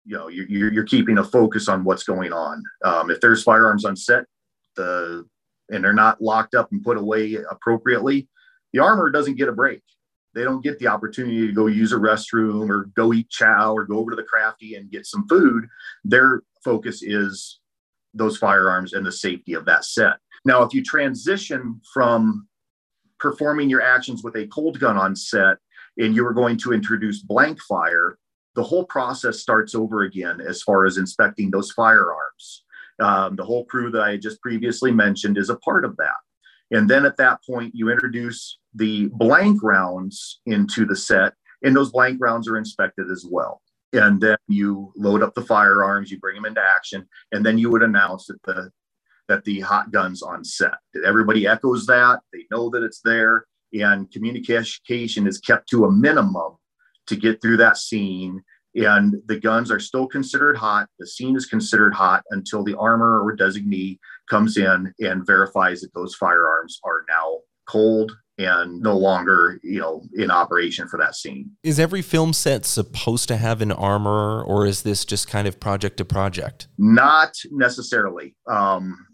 You 0.05 0.17
know, 0.17 0.27
you're, 0.27 0.71
you're 0.71 0.83
keeping 0.83 1.17
a 1.17 1.23
focus 1.23 1.67
on 1.67 1.83
what's 1.83 2.03
going 2.03 2.33
on. 2.33 2.63
Um, 2.83 3.09
if 3.09 3.19
there's 3.19 3.43
firearms 3.43 3.85
on 3.85 3.95
set, 3.95 4.25
the 4.75 5.25
and 5.69 5.83
they're 5.83 5.91
not 5.91 6.21
locked 6.21 6.55
up 6.55 6.71
and 6.71 6.83
put 6.83 6.97
away 6.97 7.37
appropriately, 7.49 8.29
the 8.71 8.79
armor 8.79 9.09
doesn't 9.09 9.35
get 9.35 9.49
a 9.49 9.53
break. 9.53 9.81
They 10.33 10.43
don't 10.43 10.63
get 10.63 10.79
the 10.79 10.87
opportunity 10.87 11.47
to 11.47 11.53
go 11.53 11.67
use 11.67 11.91
a 11.91 11.97
restroom 11.97 12.69
or 12.69 12.91
go 12.95 13.11
eat 13.11 13.29
chow 13.29 13.73
or 13.73 13.85
go 13.85 13.97
over 13.97 14.11
to 14.11 14.15
the 14.15 14.23
crafty 14.23 14.75
and 14.75 14.91
get 14.91 15.05
some 15.05 15.27
food. 15.27 15.67
Their 16.05 16.43
focus 16.63 17.01
is 17.01 17.59
those 18.13 18.37
firearms 18.37 18.93
and 18.93 19.05
the 19.05 19.11
safety 19.11 19.53
of 19.53 19.65
that 19.65 19.85
set. 19.85 20.13
Now, 20.45 20.63
if 20.63 20.73
you 20.73 20.83
transition 20.83 21.81
from 21.93 22.47
performing 23.19 23.69
your 23.69 23.81
actions 23.81 24.23
with 24.23 24.35
a 24.35 24.47
cold 24.47 24.79
gun 24.79 24.97
on 24.97 25.15
set 25.15 25.57
and 25.97 26.15
you 26.15 26.25
are 26.25 26.33
going 26.33 26.57
to 26.57 26.73
introduce 26.73 27.21
blank 27.21 27.59
fire, 27.61 28.17
the 28.55 28.63
whole 28.63 28.85
process 28.85 29.39
starts 29.39 29.75
over 29.75 30.03
again 30.03 30.41
as 30.41 30.61
far 30.63 30.85
as 30.85 30.97
inspecting 30.97 31.51
those 31.51 31.71
firearms. 31.71 32.63
Um, 32.99 33.35
the 33.35 33.45
whole 33.45 33.65
crew 33.65 33.91
that 33.91 34.01
I 34.01 34.17
just 34.17 34.41
previously 34.41 34.91
mentioned 34.91 35.37
is 35.37 35.49
a 35.49 35.57
part 35.57 35.85
of 35.85 35.95
that. 35.97 36.15
And 36.71 36.89
then 36.89 37.05
at 37.05 37.17
that 37.17 37.39
point, 37.45 37.73
you 37.75 37.89
introduce 37.89 38.57
the 38.73 39.07
blank 39.13 39.61
rounds 39.63 40.41
into 40.45 40.85
the 40.85 40.95
set, 40.95 41.33
and 41.63 41.75
those 41.75 41.91
blank 41.91 42.17
rounds 42.19 42.47
are 42.47 42.57
inspected 42.57 43.09
as 43.09 43.25
well 43.29 43.61
and 43.93 44.21
then 44.21 44.37
you 44.47 44.91
load 44.95 45.23
up 45.23 45.33
the 45.33 45.41
firearms, 45.41 46.11
you 46.11 46.19
bring 46.19 46.35
them 46.35 46.45
into 46.45 46.61
action, 46.61 47.07
and 47.31 47.45
then 47.45 47.57
you 47.57 47.69
would 47.69 47.83
announce 47.83 48.27
that 48.27 48.41
the 48.43 48.71
that 49.27 49.43
the 49.43 49.59
hot 49.59 49.91
guns 49.91 50.23
on 50.23 50.43
set. 50.43 50.75
Everybody 51.05 51.47
echoes 51.47 51.85
that; 51.87 52.19
they 52.31 52.45
know 52.51 52.69
that 52.69 52.83
it's 52.83 53.01
there, 53.01 53.45
and 53.73 54.09
communication 54.11 55.27
is 55.27 55.39
kept 55.39 55.69
to 55.69 55.85
a 55.85 55.91
minimum 55.91 56.57
to 57.07 57.15
get 57.15 57.41
through 57.41 57.57
that 57.57 57.77
scene. 57.77 58.43
And 58.75 59.15
the 59.25 59.39
guns 59.39 59.71
are 59.71 59.79
still 59.79 60.07
considered 60.07 60.55
hot. 60.55 60.87
The 60.99 61.07
scene 61.07 61.35
is 61.35 61.47
considered 61.47 61.95
hot 61.95 62.23
until 62.29 62.63
the 62.63 62.77
armor 62.77 63.21
or 63.21 63.35
designee 63.35 63.97
comes 64.29 64.57
in 64.57 64.93
and 64.99 65.25
verifies 65.25 65.81
that 65.81 65.93
those 65.95 66.13
firearms 66.15 66.79
are 66.83 67.03
now 67.09 67.39
cold 67.67 68.15
and 68.37 68.81
no 68.81 68.95
longer, 68.95 69.59
you 69.63 69.79
know, 69.79 70.03
in 70.13 70.29
operation 70.29 70.87
for 70.87 70.97
that 70.97 71.15
scene. 71.15 71.51
Is 71.63 71.79
every 71.79 72.01
film 72.01 72.33
set 72.33 72.65
supposed 72.65 73.27
to 73.29 73.37
have 73.37 73.61
an 73.61 73.71
armor, 73.71 74.43
or 74.43 74.65
is 74.65 74.83
this 74.83 75.05
just 75.05 75.27
kind 75.27 75.47
of 75.47 75.59
project 75.59 75.97
to 75.97 76.05
project? 76.05 76.67
Not 76.77 77.33
necessarily. 77.51 78.35
Um, 78.47 79.07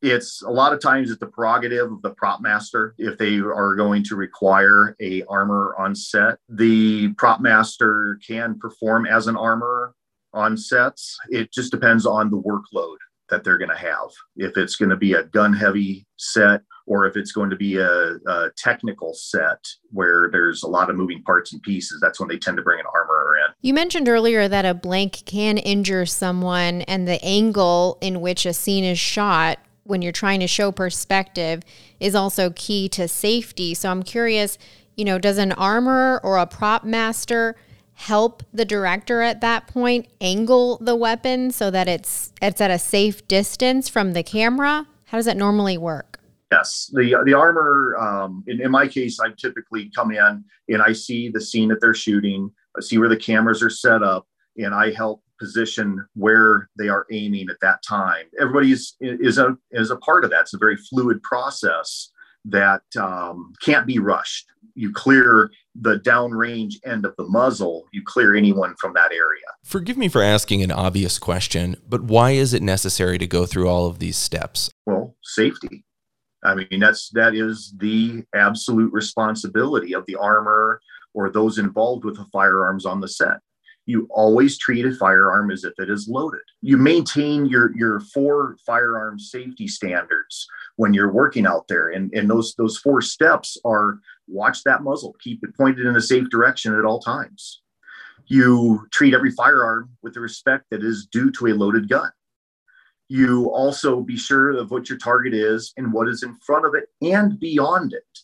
it's 0.00 0.42
a 0.42 0.50
lot 0.50 0.72
of 0.72 0.80
times 0.80 1.10
it's 1.10 1.18
the 1.18 1.26
prerogative 1.26 1.90
of 1.90 2.02
the 2.02 2.10
prop 2.10 2.40
master 2.40 2.94
if 2.98 3.18
they 3.18 3.38
are 3.38 3.74
going 3.74 4.04
to 4.04 4.16
require 4.16 4.94
a 5.00 5.24
armor 5.24 5.74
on 5.76 5.94
set. 5.94 6.38
The 6.48 7.12
prop 7.14 7.40
master 7.40 8.20
can 8.26 8.58
perform 8.58 9.06
as 9.06 9.26
an 9.26 9.36
armor 9.36 9.94
on 10.32 10.56
sets. 10.56 11.16
It 11.30 11.52
just 11.52 11.72
depends 11.72 12.06
on 12.06 12.30
the 12.30 12.40
workload 12.40 12.96
that 13.28 13.42
they're 13.42 13.58
going 13.58 13.70
to 13.70 13.76
have. 13.76 14.10
If 14.36 14.56
it's 14.56 14.76
going 14.76 14.90
to 14.90 14.96
be 14.96 15.14
a 15.14 15.24
gun 15.24 15.52
heavy 15.52 16.06
set 16.16 16.62
or 16.88 17.06
if 17.06 17.16
it's 17.16 17.32
going 17.32 17.50
to 17.50 17.56
be 17.56 17.76
a, 17.76 18.14
a, 18.26 18.50
technical 18.56 19.12
set 19.12 19.62
where 19.90 20.30
there's 20.32 20.62
a 20.62 20.66
lot 20.66 20.88
of 20.88 20.96
moving 20.96 21.22
parts 21.22 21.52
and 21.52 21.62
pieces, 21.62 22.00
that's 22.00 22.18
when 22.18 22.28
they 22.28 22.38
tend 22.38 22.56
to 22.56 22.62
bring 22.62 22.80
an 22.80 22.86
armorer 22.94 23.36
in. 23.36 23.52
You 23.60 23.74
mentioned 23.74 24.08
earlier 24.08 24.48
that 24.48 24.64
a 24.64 24.72
blank 24.72 25.22
can 25.26 25.58
injure 25.58 26.06
someone, 26.06 26.82
and 26.82 27.06
the 27.06 27.22
angle 27.22 27.98
in 28.00 28.20
which 28.20 28.46
a 28.46 28.54
scene 28.54 28.84
is 28.84 28.98
shot 28.98 29.58
when 29.84 30.02
you're 30.02 30.12
trying 30.12 30.40
to 30.40 30.46
show 30.46 30.72
perspective 30.72 31.62
is 32.00 32.14
also 32.14 32.50
key 32.50 32.88
to 32.90 33.06
safety. 33.06 33.74
So 33.74 33.90
I'm 33.90 34.02
curious, 34.02 34.58
you 34.96 35.04
know, 35.04 35.18
does 35.18 35.38
an 35.38 35.52
armorer 35.52 36.20
or 36.24 36.38
a 36.38 36.46
prop 36.46 36.84
master 36.84 37.54
help 37.94 38.42
the 38.52 38.64
director 38.64 39.22
at 39.22 39.40
that 39.40 39.66
point 39.66 40.06
angle 40.20 40.78
the 40.80 40.94
weapon 40.94 41.50
so 41.50 41.70
that 41.70 41.88
it's 41.88 42.32
it's 42.40 42.60
at 42.60 42.70
a 42.70 42.78
safe 42.78 43.26
distance 43.28 43.88
from 43.88 44.12
the 44.14 44.22
camera? 44.22 44.86
How 45.06 45.18
does 45.18 45.26
that 45.26 45.36
normally 45.36 45.76
work? 45.76 46.17
Yes, 46.50 46.90
the 46.94 47.22
the 47.24 47.34
armor. 47.34 47.96
Um, 47.98 48.42
in, 48.46 48.62
in 48.62 48.70
my 48.70 48.88
case, 48.88 49.20
I 49.20 49.28
typically 49.36 49.90
come 49.94 50.12
in 50.12 50.44
and 50.68 50.82
I 50.82 50.92
see 50.92 51.28
the 51.28 51.40
scene 51.40 51.68
that 51.68 51.80
they're 51.80 51.94
shooting. 51.94 52.50
I 52.76 52.80
see 52.80 52.98
where 52.98 53.08
the 53.08 53.16
cameras 53.16 53.62
are 53.62 53.70
set 53.70 54.02
up, 54.02 54.26
and 54.56 54.74
I 54.74 54.92
help 54.92 55.22
position 55.38 56.04
where 56.14 56.68
they 56.76 56.88
are 56.88 57.06
aiming 57.12 57.48
at 57.50 57.60
that 57.60 57.82
time. 57.82 58.26
Everybody 58.40 58.72
is 58.72 58.96
is 59.00 59.38
a 59.38 59.56
is 59.72 59.90
a 59.90 59.96
part 59.96 60.24
of 60.24 60.30
that. 60.30 60.42
It's 60.42 60.54
a 60.54 60.58
very 60.58 60.76
fluid 60.76 61.22
process 61.22 62.10
that 62.46 62.82
um, 62.98 63.52
can't 63.62 63.86
be 63.86 63.98
rushed. 63.98 64.46
You 64.74 64.92
clear 64.92 65.50
the 65.74 65.98
downrange 65.98 66.74
end 66.84 67.04
of 67.04 67.14
the 67.16 67.24
muzzle, 67.24 67.86
you 67.92 68.02
clear 68.04 68.34
anyone 68.34 68.74
from 68.80 68.94
that 68.94 69.12
area. 69.12 69.44
Forgive 69.64 69.96
me 69.96 70.08
for 70.08 70.22
asking 70.22 70.62
an 70.62 70.70
obvious 70.70 71.18
question, 71.18 71.76
but 71.88 72.02
why 72.02 72.30
is 72.32 72.54
it 72.54 72.62
necessary 72.62 73.18
to 73.18 73.26
go 73.26 73.44
through 73.44 73.68
all 73.68 73.86
of 73.86 73.98
these 73.98 74.16
steps? 74.16 74.70
Well, 74.86 75.16
safety. 75.22 75.84
I 76.44 76.54
mean, 76.54 76.80
that's 76.80 77.10
that 77.10 77.34
is 77.34 77.74
the 77.78 78.24
absolute 78.34 78.92
responsibility 78.92 79.94
of 79.94 80.06
the 80.06 80.16
armor 80.16 80.80
or 81.14 81.30
those 81.30 81.58
involved 81.58 82.04
with 82.04 82.16
the 82.16 82.26
firearms 82.26 82.86
on 82.86 83.00
the 83.00 83.08
set. 83.08 83.38
You 83.86 84.06
always 84.10 84.58
treat 84.58 84.84
a 84.84 84.92
firearm 84.92 85.50
as 85.50 85.64
if 85.64 85.72
it 85.78 85.88
is 85.88 86.08
loaded. 86.08 86.42
You 86.60 86.76
maintain 86.76 87.46
your 87.46 87.76
your 87.76 88.00
four 88.00 88.56
firearm 88.64 89.18
safety 89.18 89.66
standards 89.66 90.46
when 90.76 90.94
you're 90.94 91.10
working 91.10 91.46
out 91.46 91.66
there, 91.68 91.88
and 91.88 92.12
and 92.12 92.30
those 92.30 92.54
those 92.54 92.78
four 92.78 93.00
steps 93.00 93.56
are 93.64 93.98
watch 94.28 94.62
that 94.64 94.82
muzzle, 94.82 95.16
keep 95.20 95.42
it 95.42 95.56
pointed 95.56 95.86
in 95.86 95.96
a 95.96 96.00
safe 96.00 96.28
direction 96.28 96.74
at 96.78 96.84
all 96.84 97.00
times. 97.00 97.62
You 98.26 98.86
treat 98.92 99.14
every 99.14 99.30
firearm 99.30 99.90
with 100.02 100.14
the 100.14 100.20
respect 100.20 100.66
that 100.70 100.84
is 100.84 101.06
due 101.10 101.30
to 101.32 101.46
a 101.46 101.54
loaded 101.54 101.88
gun 101.88 102.10
you 103.08 103.50
also 103.50 104.00
be 104.02 104.16
sure 104.16 104.52
of 104.52 104.70
what 104.70 104.88
your 104.88 104.98
target 104.98 105.34
is 105.34 105.72
and 105.76 105.92
what 105.92 106.08
is 106.08 106.22
in 106.22 106.34
front 106.36 106.66
of 106.66 106.74
it 106.74 106.88
and 107.02 107.40
beyond 107.40 107.92
it. 107.92 108.18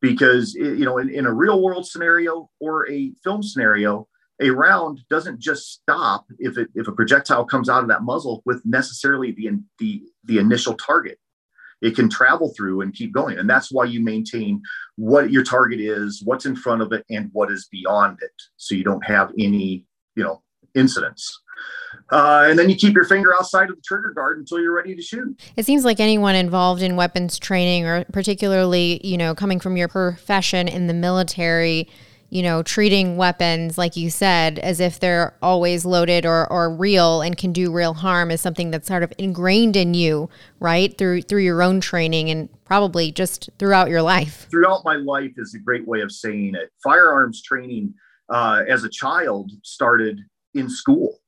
because 0.00 0.54
you 0.54 0.84
know 0.84 0.98
in, 0.98 1.10
in 1.10 1.26
a 1.26 1.32
real 1.32 1.60
world 1.62 1.86
scenario 1.86 2.48
or 2.60 2.88
a 2.90 3.12
film 3.24 3.42
scenario 3.42 4.06
a 4.40 4.50
round 4.50 5.00
doesn't 5.10 5.40
just 5.40 5.72
stop 5.72 6.26
if 6.38 6.56
it 6.56 6.68
if 6.74 6.86
a 6.86 6.92
projectile 6.92 7.44
comes 7.44 7.68
out 7.68 7.82
of 7.82 7.88
that 7.88 8.02
muzzle 8.04 8.42
with 8.46 8.62
necessarily 8.64 9.32
the 9.32 9.50
the 9.78 10.02
the 10.24 10.38
initial 10.38 10.74
target 10.74 11.18
it 11.80 11.94
can 11.94 12.08
travel 12.08 12.52
through 12.56 12.80
and 12.80 12.94
keep 12.94 13.12
going 13.12 13.38
and 13.38 13.50
that's 13.50 13.72
why 13.72 13.84
you 13.84 14.00
maintain 14.02 14.62
what 14.96 15.30
your 15.30 15.42
target 15.42 15.80
is 15.80 16.22
what's 16.24 16.46
in 16.46 16.54
front 16.54 16.82
of 16.82 16.92
it 16.92 17.04
and 17.10 17.30
what 17.32 17.50
is 17.50 17.68
beyond 17.70 18.18
it 18.22 18.32
so 18.56 18.74
you 18.74 18.84
don't 18.84 19.04
have 19.04 19.32
any 19.38 19.84
you 20.14 20.22
know 20.22 20.42
incidents 20.74 21.40
uh, 22.10 22.46
and 22.48 22.58
then 22.58 22.70
you 22.70 22.76
keep 22.76 22.94
your 22.94 23.04
finger 23.04 23.34
outside 23.34 23.68
of 23.68 23.76
the 23.76 23.82
trigger 23.82 24.10
guard 24.10 24.38
until 24.38 24.60
you're 24.60 24.74
ready 24.74 24.94
to 24.94 25.02
shoot. 25.02 25.40
It 25.56 25.66
seems 25.66 25.84
like 25.84 26.00
anyone 26.00 26.34
involved 26.34 26.82
in 26.82 26.96
weapons 26.96 27.38
training, 27.38 27.84
or 27.84 28.04
particularly, 28.12 29.00
you 29.04 29.18
know, 29.18 29.34
coming 29.34 29.60
from 29.60 29.76
your 29.76 29.88
profession 29.88 30.68
in 30.68 30.86
the 30.86 30.94
military, 30.94 31.88
you 32.30 32.42
know, 32.42 32.62
treating 32.62 33.16
weapons, 33.16 33.78
like 33.78 33.96
you 33.96 34.10
said, 34.10 34.58
as 34.58 34.80
if 34.80 35.00
they're 35.00 35.34
always 35.42 35.84
loaded 35.84 36.26
or, 36.26 36.50
or 36.50 36.74
real 36.74 37.22
and 37.22 37.36
can 37.36 37.52
do 37.52 37.72
real 37.72 37.94
harm 37.94 38.30
is 38.30 38.40
something 38.40 38.70
that's 38.70 38.88
sort 38.88 39.02
of 39.02 39.12
ingrained 39.18 39.76
in 39.76 39.94
you, 39.94 40.28
right? 40.60 40.96
Through 40.96 41.22
through 41.22 41.42
your 41.42 41.62
own 41.62 41.80
training 41.80 42.30
and 42.30 42.48
probably 42.64 43.12
just 43.12 43.50
throughout 43.58 43.88
your 43.88 44.02
life. 44.02 44.46
Throughout 44.50 44.82
my 44.84 44.96
life 44.96 45.32
is 45.36 45.54
a 45.54 45.58
great 45.58 45.86
way 45.86 46.00
of 46.00 46.12
saying 46.12 46.54
it. 46.54 46.70
Firearms 46.82 47.42
training 47.42 47.94
uh, 48.28 48.62
as 48.68 48.84
a 48.84 48.90
child 48.90 49.50
started 49.62 50.20
in 50.54 50.68
school. 50.68 51.18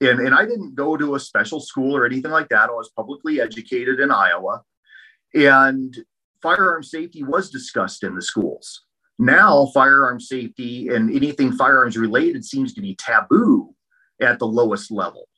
And, 0.00 0.20
and 0.20 0.34
I 0.34 0.46
didn't 0.46 0.74
go 0.74 0.96
to 0.96 1.14
a 1.14 1.20
special 1.20 1.60
school 1.60 1.96
or 1.96 2.06
anything 2.06 2.30
like 2.30 2.48
that. 2.48 2.70
I 2.70 2.72
was 2.72 2.90
publicly 2.96 3.40
educated 3.40 4.00
in 4.00 4.10
Iowa. 4.10 4.62
And 5.34 5.96
firearm 6.42 6.82
safety 6.82 7.22
was 7.22 7.50
discussed 7.50 8.02
in 8.02 8.14
the 8.14 8.22
schools 8.22 8.82
now, 9.20 9.66
firearm 9.74 10.18
safety 10.18 10.88
and 10.88 11.14
anything 11.14 11.52
firearms 11.52 11.98
related 11.98 12.42
seems 12.42 12.72
to 12.72 12.80
be 12.80 12.94
taboo 12.94 13.74
at 14.18 14.38
the 14.38 14.46
lowest 14.46 14.90
level, 14.90 15.28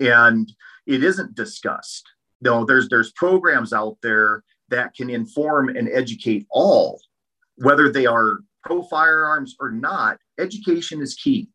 and 0.00 0.50
it 0.86 1.04
isn't 1.04 1.34
discussed. 1.34 2.08
No, 2.40 2.64
there's 2.64 2.88
there's 2.88 3.12
programs 3.12 3.74
out 3.74 3.98
there 4.02 4.42
that 4.70 4.94
can 4.94 5.10
inform 5.10 5.68
and 5.68 5.86
educate 5.86 6.46
all, 6.50 6.98
whether 7.56 7.92
they 7.92 8.06
are 8.06 8.38
pro 8.64 8.82
firearms 8.84 9.54
or 9.60 9.70
not. 9.70 10.16
Education 10.40 11.02
is 11.02 11.14
key. 11.14 11.50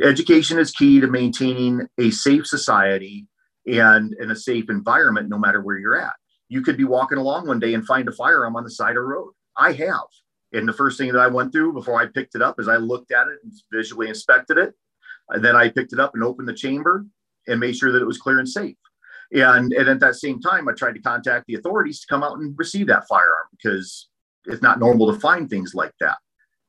Education 0.00 0.58
is 0.58 0.70
key 0.70 1.00
to 1.00 1.06
maintaining 1.06 1.86
a 1.98 2.10
safe 2.10 2.46
society 2.46 3.26
and 3.66 4.14
in 4.14 4.30
a 4.30 4.36
safe 4.36 4.70
environment, 4.70 5.28
no 5.28 5.38
matter 5.38 5.60
where 5.60 5.78
you're 5.78 6.00
at. 6.00 6.14
You 6.48 6.62
could 6.62 6.76
be 6.76 6.84
walking 6.84 7.18
along 7.18 7.46
one 7.46 7.60
day 7.60 7.74
and 7.74 7.86
find 7.86 8.08
a 8.08 8.12
firearm 8.12 8.56
on 8.56 8.64
the 8.64 8.70
side 8.70 8.90
of 8.90 8.96
the 8.96 9.02
road. 9.02 9.32
I 9.56 9.72
have. 9.72 10.06
And 10.52 10.68
the 10.68 10.72
first 10.72 10.98
thing 10.98 11.12
that 11.12 11.20
I 11.20 11.28
went 11.28 11.52
through 11.52 11.72
before 11.72 12.00
I 12.00 12.06
picked 12.06 12.34
it 12.34 12.42
up 12.42 12.60
is 12.60 12.68
I 12.68 12.76
looked 12.76 13.12
at 13.12 13.28
it 13.28 13.38
and 13.42 13.52
visually 13.72 14.08
inspected 14.08 14.58
it. 14.58 14.74
And 15.30 15.44
then 15.44 15.56
I 15.56 15.68
picked 15.68 15.92
it 15.92 16.00
up 16.00 16.14
and 16.14 16.22
opened 16.22 16.48
the 16.48 16.54
chamber 16.54 17.06
and 17.46 17.60
made 17.60 17.76
sure 17.76 17.92
that 17.92 18.02
it 18.02 18.06
was 18.06 18.18
clear 18.18 18.38
and 18.38 18.48
safe. 18.48 18.76
And, 19.32 19.72
and 19.72 19.88
at 19.88 20.00
that 20.00 20.16
same 20.16 20.40
time, 20.40 20.68
I 20.68 20.72
tried 20.72 20.92
to 20.92 21.00
contact 21.00 21.46
the 21.46 21.54
authorities 21.54 22.00
to 22.00 22.06
come 22.06 22.22
out 22.22 22.38
and 22.38 22.54
receive 22.58 22.86
that 22.88 23.08
firearm 23.08 23.46
because 23.52 24.08
it's 24.44 24.62
not 24.62 24.78
normal 24.78 25.12
to 25.12 25.20
find 25.20 25.48
things 25.48 25.74
like 25.74 25.94
that. 26.00 26.18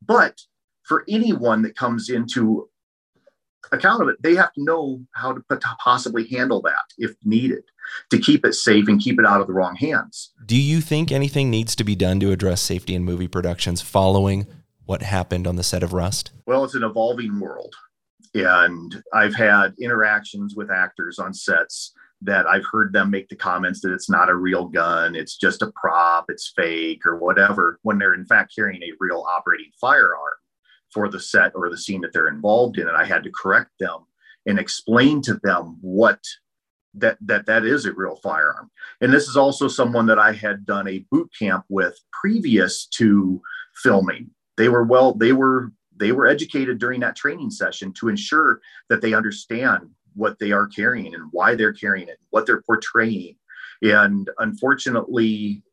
But 0.01 0.39
for 0.83 1.03
anyone 1.09 1.61
that 1.63 1.75
comes 1.75 2.09
into 2.09 2.69
account 3.71 4.01
of 4.01 4.09
it, 4.09 4.21
they 4.21 4.35
have 4.35 4.53
to 4.53 4.63
know 4.63 5.01
how 5.13 5.33
to 5.33 5.43
possibly 5.79 6.27
handle 6.27 6.61
that 6.61 6.83
if 6.97 7.15
needed 7.23 7.63
to 8.09 8.17
keep 8.17 8.45
it 8.45 8.53
safe 8.53 8.87
and 8.87 9.01
keep 9.01 9.19
it 9.19 9.25
out 9.25 9.41
of 9.41 9.47
the 9.47 9.53
wrong 9.53 9.75
hands. 9.75 10.31
Do 10.45 10.59
you 10.59 10.81
think 10.81 11.11
anything 11.11 11.49
needs 11.49 11.75
to 11.75 11.83
be 11.83 11.95
done 11.95 12.19
to 12.21 12.31
address 12.31 12.61
safety 12.61 12.95
in 12.95 13.03
movie 13.03 13.27
productions 13.27 13.81
following 13.81 14.47
what 14.85 15.01
happened 15.01 15.47
on 15.47 15.55
the 15.55 15.63
set 15.63 15.83
of 15.83 15.93
Rust? 15.93 16.31
Well, 16.45 16.63
it's 16.63 16.75
an 16.75 16.83
evolving 16.83 17.39
world. 17.39 17.75
And 18.35 19.03
I've 19.13 19.35
had 19.35 19.75
interactions 19.79 20.55
with 20.55 20.71
actors 20.71 21.19
on 21.19 21.33
sets 21.33 21.93
that 22.21 22.47
I've 22.47 22.65
heard 22.71 22.93
them 22.93 23.11
make 23.11 23.29
the 23.29 23.35
comments 23.35 23.81
that 23.81 23.93
it's 23.93 24.09
not 24.09 24.29
a 24.29 24.35
real 24.35 24.65
gun, 24.65 25.13
it's 25.15 25.37
just 25.37 25.61
a 25.61 25.71
prop, 25.75 26.25
it's 26.29 26.53
fake, 26.55 27.05
or 27.05 27.17
whatever, 27.17 27.79
when 27.83 27.99
they're 27.99 28.13
in 28.13 28.25
fact 28.25 28.53
carrying 28.55 28.81
a 28.81 28.93
real 28.99 29.25
operating 29.29 29.71
firearm 29.79 30.33
for 30.93 31.09
the 31.09 31.19
set 31.19 31.51
or 31.55 31.69
the 31.69 31.77
scene 31.77 32.01
that 32.01 32.13
they're 32.13 32.27
involved 32.27 32.77
in 32.77 32.87
and 32.87 32.97
i 32.97 33.05
had 33.05 33.23
to 33.23 33.31
correct 33.31 33.71
them 33.79 34.05
and 34.45 34.59
explain 34.59 35.21
to 35.21 35.39
them 35.43 35.77
what 35.81 36.19
that 36.93 37.17
that 37.21 37.45
that 37.45 37.65
is 37.65 37.85
a 37.85 37.93
real 37.93 38.15
firearm. 38.17 38.69
And 39.01 39.13
this 39.13 39.27
is 39.27 39.37
also 39.37 39.67
someone 39.67 40.05
that 40.07 40.19
i 40.19 40.31
had 40.31 40.65
done 40.65 40.87
a 40.87 41.05
boot 41.11 41.29
camp 41.37 41.65
with 41.69 41.97
previous 42.11 42.85
to 42.87 43.41
filming. 43.75 44.29
They 44.57 44.69
were 44.69 44.83
well 44.83 45.13
they 45.13 45.33
were 45.33 45.71
they 45.95 46.11
were 46.11 46.27
educated 46.27 46.79
during 46.79 46.99
that 47.01 47.15
training 47.15 47.51
session 47.51 47.93
to 47.93 48.09
ensure 48.09 48.61
that 48.89 49.01
they 49.01 49.13
understand 49.13 49.89
what 50.15 50.37
they 50.39 50.51
are 50.51 50.67
carrying 50.67 51.13
and 51.15 51.23
why 51.31 51.55
they're 51.55 51.73
carrying 51.73 52.07
it 52.07 52.19
what 52.29 52.45
they're 52.45 52.61
portraying. 52.61 53.35
And 53.81 54.29
unfortunately 54.39 55.63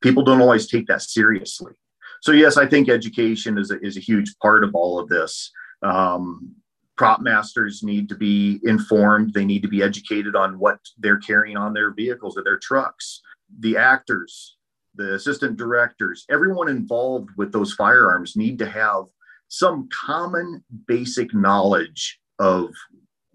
people 0.00 0.22
don't 0.22 0.40
always 0.40 0.68
take 0.68 0.86
that 0.86 1.02
seriously 1.02 1.72
so 2.22 2.32
yes, 2.32 2.56
I 2.56 2.66
think 2.66 2.88
education 2.88 3.58
is 3.58 3.70
a, 3.70 3.80
is 3.80 3.96
a 3.96 4.00
huge 4.00 4.34
part 4.42 4.64
of 4.64 4.74
all 4.74 4.98
of 4.98 5.08
this. 5.08 5.50
Um, 5.82 6.54
prop 6.96 7.20
masters 7.20 7.82
need 7.82 8.08
to 8.08 8.16
be 8.16 8.60
informed. 8.64 9.32
They 9.32 9.44
need 9.44 9.62
to 9.62 9.68
be 9.68 9.82
educated 9.82 10.34
on 10.34 10.58
what 10.58 10.80
they're 10.98 11.18
carrying 11.18 11.56
on 11.56 11.72
their 11.72 11.92
vehicles 11.92 12.36
or 12.36 12.42
their 12.42 12.58
trucks. 12.58 13.22
The 13.60 13.76
actors, 13.76 14.56
the 14.94 15.14
assistant 15.14 15.56
directors, 15.56 16.26
everyone 16.28 16.68
involved 16.68 17.30
with 17.36 17.52
those 17.52 17.72
firearms 17.74 18.36
need 18.36 18.58
to 18.58 18.66
have 18.66 19.04
some 19.46 19.88
common 19.92 20.62
basic 20.86 21.32
knowledge 21.32 22.20
of 22.38 22.70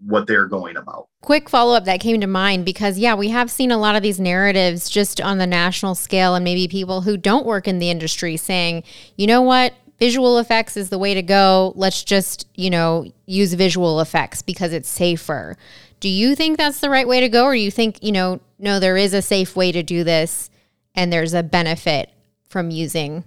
what 0.06 0.26
they're 0.26 0.46
going 0.46 0.76
about. 0.76 1.08
Quick 1.22 1.48
follow 1.48 1.74
up 1.74 1.84
that 1.84 2.00
came 2.00 2.20
to 2.20 2.26
mind 2.26 2.64
because, 2.64 2.98
yeah, 2.98 3.14
we 3.14 3.30
have 3.30 3.50
seen 3.50 3.70
a 3.70 3.78
lot 3.78 3.96
of 3.96 4.02
these 4.02 4.20
narratives 4.20 4.90
just 4.90 5.20
on 5.20 5.38
the 5.38 5.46
national 5.46 5.94
scale, 5.94 6.34
and 6.34 6.44
maybe 6.44 6.68
people 6.68 7.02
who 7.02 7.16
don't 7.16 7.46
work 7.46 7.66
in 7.66 7.78
the 7.78 7.90
industry 7.90 8.36
saying, 8.36 8.82
you 9.16 9.26
know 9.26 9.40
what, 9.42 9.74
visual 9.98 10.38
effects 10.38 10.76
is 10.76 10.90
the 10.90 10.98
way 10.98 11.14
to 11.14 11.22
go. 11.22 11.72
Let's 11.76 12.04
just, 12.04 12.46
you 12.54 12.70
know, 12.70 13.10
use 13.26 13.54
visual 13.54 14.00
effects 14.00 14.42
because 14.42 14.72
it's 14.72 14.88
safer. 14.88 15.56
Do 16.00 16.08
you 16.08 16.34
think 16.34 16.58
that's 16.58 16.80
the 16.80 16.90
right 16.90 17.08
way 17.08 17.20
to 17.20 17.28
go? 17.28 17.44
Or 17.44 17.54
you 17.54 17.70
think, 17.70 18.02
you 18.02 18.12
know, 18.12 18.40
no, 18.58 18.78
there 18.78 18.96
is 18.96 19.14
a 19.14 19.22
safe 19.22 19.56
way 19.56 19.72
to 19.72 19.82
do 19.82 20.04
this 20.04 20.50
and 20.94 21.12
there's 21.12 21.34
a 21.34 21.42
benefit 21.42 22.10
from 22.48 22.70
using 22.70 23.24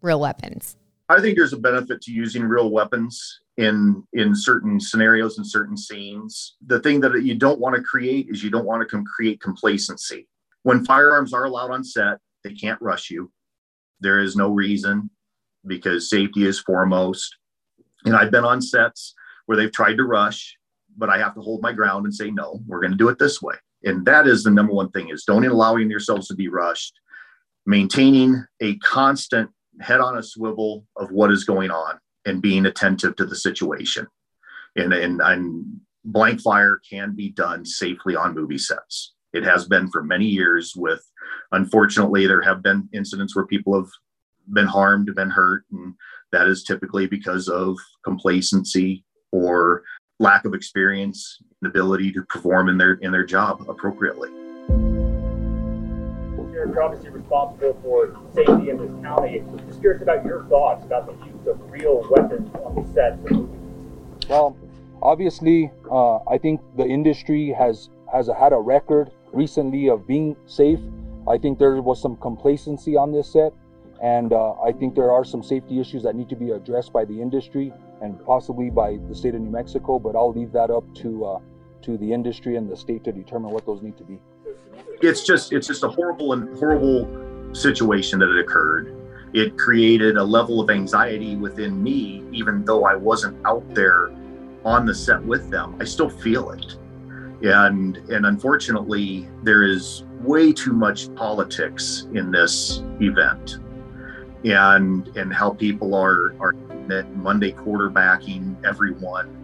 real 0.00 0.20
weapons? 0.20 0.76
I 1.08 1.20
think 1.20 1.36
there's 1.36 1.52
a 1.52 1.58
benefit 1.58 2.00
to 2.02 2.12
using 2.12 2.44
real 2.44 2.70
weapons 2.70 3.40
in 3.58 4.04
in 4.12 4.34
certain 4.34 4.80
scenarios 4.80 5.36
and 5.36 5.46
certain 5.46 5.76
scenes. 5.76 6.56
The 6.64 6.80
thing 6.80 7.00
that 7.00 7.22
you 7.22 7.34
don't 7.34 7.60
want 7.60 7.74
to 7.76 7.82
create 7.82 8.28
is 8.30 8.42
you 8.42 8.50
don't 8.50 8.64
want 8.64 8.80
to 8.80 8.86
com- 8.86 9.04
create 9.04 9.40
complacency. 9.40 10.26
When 10.62 10.84
firearms 10.84 11.34
are 11.34 11.44
allowed 11.44 11.72
on 11.72 11.84
set, 11.84 12.18
they 12.44 12.54
can't 12.54 12.80
rush 12.80 13.10
you. 13.10 13.30
There 14.00 14.20
is 14.20 14.36
no 14.36 14.48
reason 14.48 15.10
because 15.66 16.08
safety 16.08 16.46
is 16.46 16.60
foremost. 16.60 17.36
And 18.04 18.14
I've 18.14 18.30
been 18.30 18.44
on 18.44 18.62
sets 18.62 19.14
where 19.46 19.58
they've 19.58 19.72
tried 19.72 19.96
to 19.96 20.04
rush, 20.04 20.56
but 20.96 21.10
I 21.10 21.18
have 21.18 21.34
to 21.34 21.40
hold 21.40 21.60
my 21.60 21.72
ground 21.72 22.04
and 22.04 22.14
say, 22.14 22.30
no, 22.30 22.60
we're 22.66 22.80
going 22.80 22.92
to 22.92 22.96
do 22.96 23.08
it 23.08 23.18
this 23.18 23.42
way. 23.42 23.56
And 23.82 24.06
that 24.06 24.28
is 24.28 24.44
the 24.44 24.50
number 24.50 24.72
one 24.72 24.90
thing 24.90 25.08
is 25.08 25.24
don't 25.24 25.44
allowing 25.44 25.90
yourselves 25.90 26.28
to 26.28 26.34
be 26.36 26.48
rushed, 26.48 26.94
maintaining 27.66 28.44
a 28.60 28.76
constant 28.78 29.50
head 29.80 30.00
on 30.00 30.16
a 30.16 30.22
swivel 30.22 30.84
of 30.96 31.10
what 31.10 31.32
is 31.32 31.42
going 31.42 31.72
on 31.72 31.98
and 32.28 32.42
being 32.42 32.66
attentive 32.66 33.16
to 33.16 33.24
the 33.24 33.36
situation. 33.36 34.06
And, 34.76 34.92
and, 34.92 35.20
and 35.20 35.80
blank 36.04 36.40
fire 36.40 36.80
can 36.88 37.14
be 37.16 37.30
done 37.30 37.64
safely 37.64 38.14
on 38.14 38.34
movie 38.34 38.58
sets. 38.58 39.14
It 39.32 39.44
has 39.44 39.66
been 39.66 39.90
for 39.90 40.02
many 40.02 40.26
years 40.26 40.74
with, 40.76 41.02
unfortunately, 41.52 42.26
there 42.26 42.42
have 42.42 42.62
been 42.62 42.88
incidents 42.94 43.34
where 43.34 43.46
people 43.46 43.74
have 43.74 43.90
been 44.52 44.66
harmed, 44.66 45.14
been 45.14 45.30
hurt, 45.30 45.64
and 45.72 45.94
that 46.32 46.46
is 46.46 46.64
typically 46.64 47.06
because 47.06 47.48
of 47.48 47.76
complacency 48.04 49.04
or 49.32 49.82
lack 50.18 50.44
of 50.44 50.54
experience 50.54 51.38
and 51.60 51.70
ability 51.70 52.12
to 52.12 52.22
perform 52.22 52.68
in 52.68 52.78
their 52.78 52.94
in 52.94 53.12
their 53.12 53.24
job 53.24 53.64
appropriately. 53.68 54.30
You're 56.52 56.82
obviously 56.82 57.10
responsible 57.10 57.78
for 57.82 58.18
safety 58.34 58.70
in 58.70 58.78
this 58.78 59.02
county. 59.02 59.44
Just 59.66 59.80
curious 59.80 60.02
about 60.02 60.24
your 60.24 60.44
thoughts 60.46 60.84
about 60.84 61.06
the 61.06 61.12
use 61.38 61.46
of 61.48 61.70
real 61.70 62.06
weapons 62.10 62.50
on 62.54 62.74
the 62.74 62.92
sets 62.92 63.24
of 63.24 63.30
movies. 63.30 64.28
Well, 64.28 64.56
obviously, 65.02 65.70
uh, 65.90 66.18
I 66.28 66.38
think 66.38 66.60
the 66.76 66.84
industry 66.84 67.54
has 67.58 67.90
has 68.12 68.28
had 68.38 68.52
a 68.52 68.58
record 68.58 69.10
recently 69.32 69.88
of 69.88 70.06
being 70.06 70.36
safe. 70.46 70.80
I 71.28 71.36
think 71.36 71.58
there 71.58 71.80
was 71.82 72.00
some 72.00 72.16
complacency 72.16 72.96
on 72.96 73.12
this 73.12 73.30
set, 73.30 73.52
and 74.02 74.32
uh, 74.32 74.52
I 74.60 74.72
think 74.72 74.94
there 74.94 75.12
are 75.12 75.24
some 75.24 75.42
safety 75.42 75.78
issues 75.78 76.02
that 76.04 76.14
need 76.14 76.28
to 76.30 76.36
be 76.36 76.50
addressed 76.50 76.92
by 76.92 77.04
the 77.04 77.20
industry 77.20 77.72
and 78.00 78.24
possibly 78.24 78.70
by 78.70 78.98
the 79.08 79.14
state 79.14 79.34
of 79.34 79.40
New 79.40 79.50
Mexico. 79.50 79.98
But 79.98 80.16
I'll 80.16 80.32
leave 80.32 80.52
that 80.52 80.70
up 80.70 80.84
to 80.96 81.24
uh, 81.24 81.40
to 81.82 81.96
the 81.98 82.12
industry 82.12 82.56
and 82.56 82.70
the 82.70 82.76
state 82.76 83.04
to 83.04 83.12
determine 83.12 83.50
what 83.50 83.66
those 83.66 83.82
need 83.82 83.96
to 83.98 84.04
be. 84.04 84.18
It's 85.00 85.22
just 85.24 85.52
it's 85.52 85.66
just 85.66 85.82
a 85.84 85.88
horrible 85.88 86.32
and 86.32 86.56
horrible 86.58 87.54
situation 87.54 88.18
that 88.18 88.28
had 88.28 88.38
occurred 88.38 88.97
it 89.32 89.58
created 89.58 90.16
a 90.16 90.24
level 90.24 90.60
of 90.60 90.70
anxiety 90.70 91.36
within 91.36 91.82
me, 91.82 92.24
even 92.32 92.64
though 92.64 92.84
I 92.84 92.94
wasn't 92.94 93.36
out 93.46 93.64
there 93.74 94.10
on 94.64 94.86
the 94.86 94.94
set 94.94 95.22
with 95.22 95.50
them. 95.50 95.76
I 95.80 95.84
still 95.84 96.10
feel 96.10 96.50
it. 96.50 96.76
And 97.42 97.96
and 98.10 98.26
unfortunately, 98.26 99.28
there 99.42 99.62
is 99.62 100.04
way 100.22 100.52
too 100.52 100.72
much 100.72 101.14
politics 101.14 102.06
in 102.14 102.30
this 102.30 102.82
event. 103.00 103.58
And 104.44 105.06
and 105.16 105.32
how 105.32 105.50
people 105.50 105.94
are 105.94 106.34
are 106.40 106.54
Monday 107.14 107.52
quarterbacking 107.52 108.64
everyone. 108.64 109.34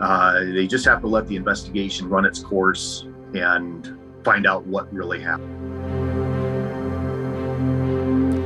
Uh, 0.00 0.44
they 0.44 0.66
just 0.66 0.84
have 0.84 1.00
to 1.00 1.06
let 1.06 1.26
the 1.26 1.36
investigation 1.36 2.08
run 2.08 2.24
its 2.24 2.40
course 2.40 3.06
and 3.34 3.98
find 4.24 4.46
out 4.46 4.66
what 4.66 4.92
really 4.92 5.20
happened. 5.20 5.61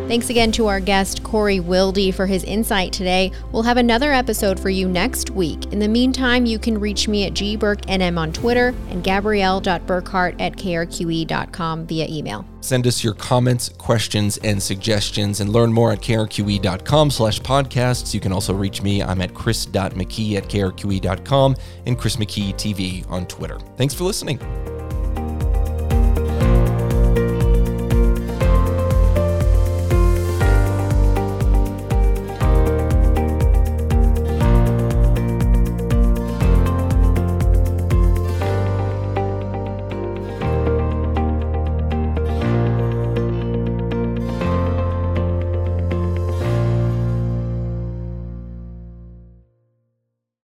Thanks 0.06 0.30
again 0.30 0.52
to 0.52 0.68
our 0.68 0.78
guest, 0.78 1.24
Corey 1.24 1.58
Wilde, 1.58 2.14
for 2.14 2.26
his 2.26 2.44
insight 2.44 2.92
today. 2.92 3.32
We'll 3.50 3.64
have 3.64 3.76
another 3.76 4.12
episode 4.12 4.58
for 4.58 4.70
you 4.70 4.88
next 4.88 5.30
week. 5.30 5.72
In 5.72 5.80
the 5.80 5.88
meantime, 5.88 6.46
you 6.46 6.60
can 6.60 6.78
reach 6.78 7.08
me 7.08 7.26
at 7.26 7.32
gburkenm 7.32 8.16
on 8.16 8.32
Twitter 8.32 8.72
and 8.90 9.02
gabrielle.burkhart 9.02 10.40
at 10.40 10.52
krqe.com 10.52 11.86
via 11.88 12.06
email. 12.08 12.46
Send 12.60 12.86
us 12.86 13.02
your 13.02 13.14
comments, 13.14 13.68
questions, 13.68 14.36
and 14.38 14.62
suggestions, 14.62 15.40
and 15.40 15.50
learn 15.50 15.72
more 15.72 15.90
at 15.90 16.02
krqe.com 16.02 17.10
slash 17.10 17.40
podcasts. 17.40 18.14
You 18.14 18.20
can 18.20 18.30
also 18.30 18.54
reach 18.54 18.82
me. 18.82 19.02
I'm 19.02 19.20
at 19.20 19.34
chris.mckee 19.34 20.36
at 20.36 20.44
krqe.com 20.44 21.56
and 21.86 21.98
Chris 21.98 22.14
McKee 22.14 22.54
TV 22.54 23.10
on 23.10 23.26
Twitter. 23.26 23.58
Thanks 23.76 23.92
for 23.92 24.04
listening. 24.04 24.38